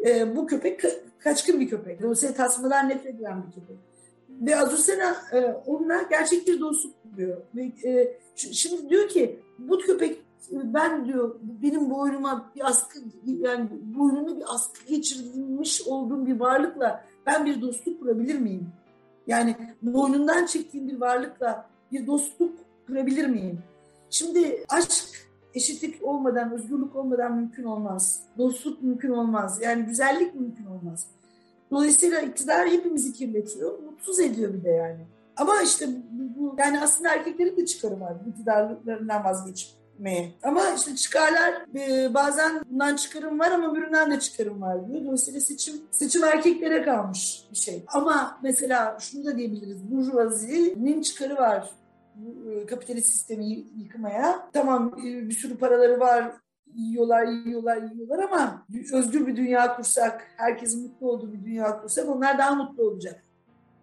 E, 0.07 0.37
bu 0.37 0.47
köpek 0.47 0.81
ka- 0.81 1.01
kaçkın 1.19 1.61
bir 1.61 1.69
köpek. 1.69 2.03
Dolayısıyla 2.03 2.35
tasmadan 2.35 2.89
nefret 2.89 3.21
eden 3.21 3.47
bir 3.47 3.53
köpek 3.53 3.90
ve 4.41 4.57
Azucena 4.57 5.17
e, 5.33 5.45
onunla 5.67 6.03
gerçek 6.03 6.47
bir 6.47 6.61
dostluk 6.61 6.95
kuruyor. 7.03 7.37
E, 7.85 8.19
şimdi 8.37 8.91
diyor 8.91 9.09
ki 9.09 9.41
bu 9.59 9.79
köpek 9.79 10.19
ben 10.53 11.05
diyor 11.05 11.35
benim 11.43 11.91
boynuma 11.91 12.51
bir 12.57 12.69
askı 12.69 12.99
yani 13.27 13.69
boynuma 13.83 14.37
bir 14.37 14.55
askı 14.55 14.87
geçirilmiş 14.87 15.83
olduğum 15.83 16.27
bir 16.27 16.41
varlıkla 16.41 17.05
ben 17.27 17.47
bir 17.47 17.63
dostluk 17.63 18.01
kurabilir 18.01 18.39
miyim? 18.39 18.69
Yani 19.27 19.57
boynundan 19.83 20.47
çektiğim 20.47 20.89
bir 20.89 21.01
varlıkla 21.01 21.67
bir 21.93 22.07
dostluk 22.07 22.53
kurabilir 22.87 23.27
miyim? 23.27 23.59
Şimdi 24.11 24.65
aşk 24.69 25.31
eşitlik 25.55 26.03
olmadan, 26.03 26.53
özgürlük 26.53 26.97
olmadan 26.97 27.37
mümkün 27.37 27.65
olmaz. 27.65 28.23
Dostluk 28.39 28.83
mümkün 28.83 29.11
olmaz. 29.11 29.59
Yani 29.63 29.83
güzellik 29.83 30.35
mümkün 30.35 30.67
olmaz. 30.67 31.07
Dolayısıyla 31.71 32.21
iktidar 32.21 32.69
hepimizi 32.69 33.13
kirletiyor, 33.13 33.79
mutsuz 33.79 34.21
ediyor 34.21 34.55
bir 34.55 34.65
de 34.65 34.71
yani. 34.71 35.07
Ama 35.37 35.63
işte 35.63 35.89
bu, 36.11 36.57
yani 36.59 36.81
aslında 36.81 37.15
erkeklerin 37.15 37.57
de 37.57 37.67
çıkarı 37.67 38.01
var 38.01 38.17
iktidarlarından 38.29 39.25
vazgeçmeye. 39.25 40.33
Ama 40.43 40.71
işte 40.77 40.97
çıkarlar 40.97 41.55
e, 41.75 42.15
bazen 42.15 42.65
bundan 42.71 42.97
çıkarım 42.97 43.39
var 43.39 43.51
ama 43.51 43.79
üründen 43.79 44.11
de 44.11 44.21
çıkarım 44.21 44.63
var 44.63 44.89
diyor. 44.89 45.05
Dolayısıyla 45.05 45.41
seçim, 45.41 45.75
seçim 45.91 46.25
erkeklere 46.25 46.83
kalmış 46.83 47.45
bir 47.51 47.57
şey. 47.57 47.85
Ama 47.89 48.39
mesela 48.43 48.99
şunu 49.01 49.25
da 49.25 49.39
diyebiliriz. 49.39 49.91
Burjuvazi'nin 49.91 51.03
çıkarı 51.03 51.37
var 51.37 51.71
e, 52.51 52.67
kapitalist 52.67 53.09
sistemi 53.09 53.65
yıkmaya. 53.77 54.49
Tamam 54.53 54.95
e, 54.99 55.29
bir 55.29 55.35
sürü 55.35 55.59
paraları 55.59 56.01
var, 56.01 56.33
yiyorlar, 56.75 57.27
yiyorlar, 57.27 57.83
yiyorlar 57.83 58.19
ama 58.19 58.67
özgür 58.93 59.27
bir 59.27 59.37
dünya 59.37 59.77
kursak, 59.77 60.27
herkesin 60.37 60.83
mutlu 60.83 61.11
olduğu 61.11 61.33
bir 61.33 61.45
dünya 61.45 61.81
kursak 61.81 62.09
onlar 62.09 62.39
daha 62.39 62.55
mutlu 62.55 62.83
olacak. 62.83 63.25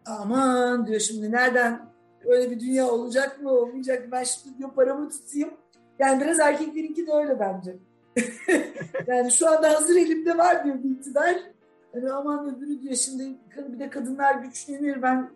Aman 0.06 0.88
diyor 0.88 1.00
şimdi 1.00 1.32
nereden 1.32 1.80
öyle 2.26 2.52
bir 2.52 2.60
dünya 2.60 2.88
olacak 2.88 3.42
mı 3.42 3.52
olmayacak 3.52 4.06
mı 4.06 4.12
ben 4.12 4.24
şimdi 4.24 4.58
diyor 4.58 4.72
paramı 4.72 5.10
tutayım. 5.10 5.50
Yani 6.00 6.22
biraz 6.22 6.40
erkeklerinki 6.40 7.08
de 7.08 7.14
öyle 7.14 7.40
bence. 7.40 7.76
yani 9.08 9.32
şu 9.32 9.50
anda 9.50 9.74
hazır 9.74 9.96
elimde 9.96 10.38
var 10.38 10.64
diyor 10.64 10.84
bir 10.84 10.90
iktidar. 10.90 11.36
Yani 11.94 12.12
aman 12.12 12.56
öbürü 12.56 12.82
diyor 12.82 12.96
şimdi 12.96 13.24
bir 13.74 13.80
de 13.80 13.90
kadınlar 13.90 14.36
güçlenir 14.36 15.02
ben 15.02 15.30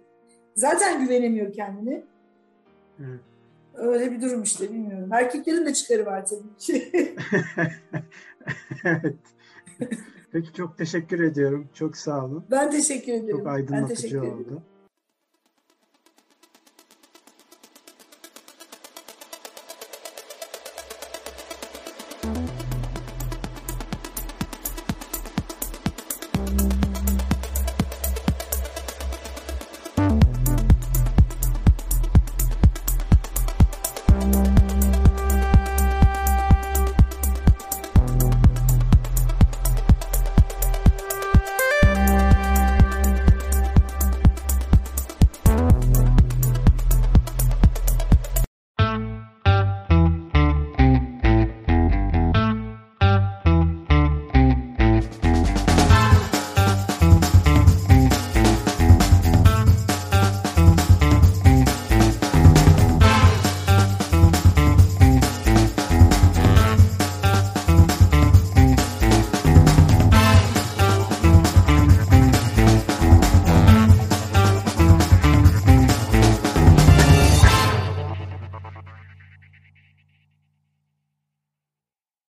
zaten 0.56 1.06
güvenemiyor 1.06 1.54
kendine. 1.54 2.04
Evet. 3.00 3.31
Öyle 3.74 4.12
bir 4.12 4.22
durum 4.22 4.44
işte 4.44 4.70
bilmiyorum. 4.70 5.14
Erkeklerin 5.14 5.66
de 5.66 5.74
çıkarı 5.74 6.06
var 6.06 6.26
tabii 6.26 6.58
ki. 6.60 6.92
evet. 8.84 9.16
Peki 10.32 10.54
çok 10.54 10.78
teşekkür 10.78 11.20
ediyorum. 11.20 11.70
Çok 11.74 11.98
sağ 11.98 12.26
olun. 12.26 12.46
Ben 12.52 12.72
teşekkür 12.72 13.14
ederim. 13.14 13.38
Çok 13.38 13.48
aydınlatıcı 13.48 14.22
oldu. 14.22 14.64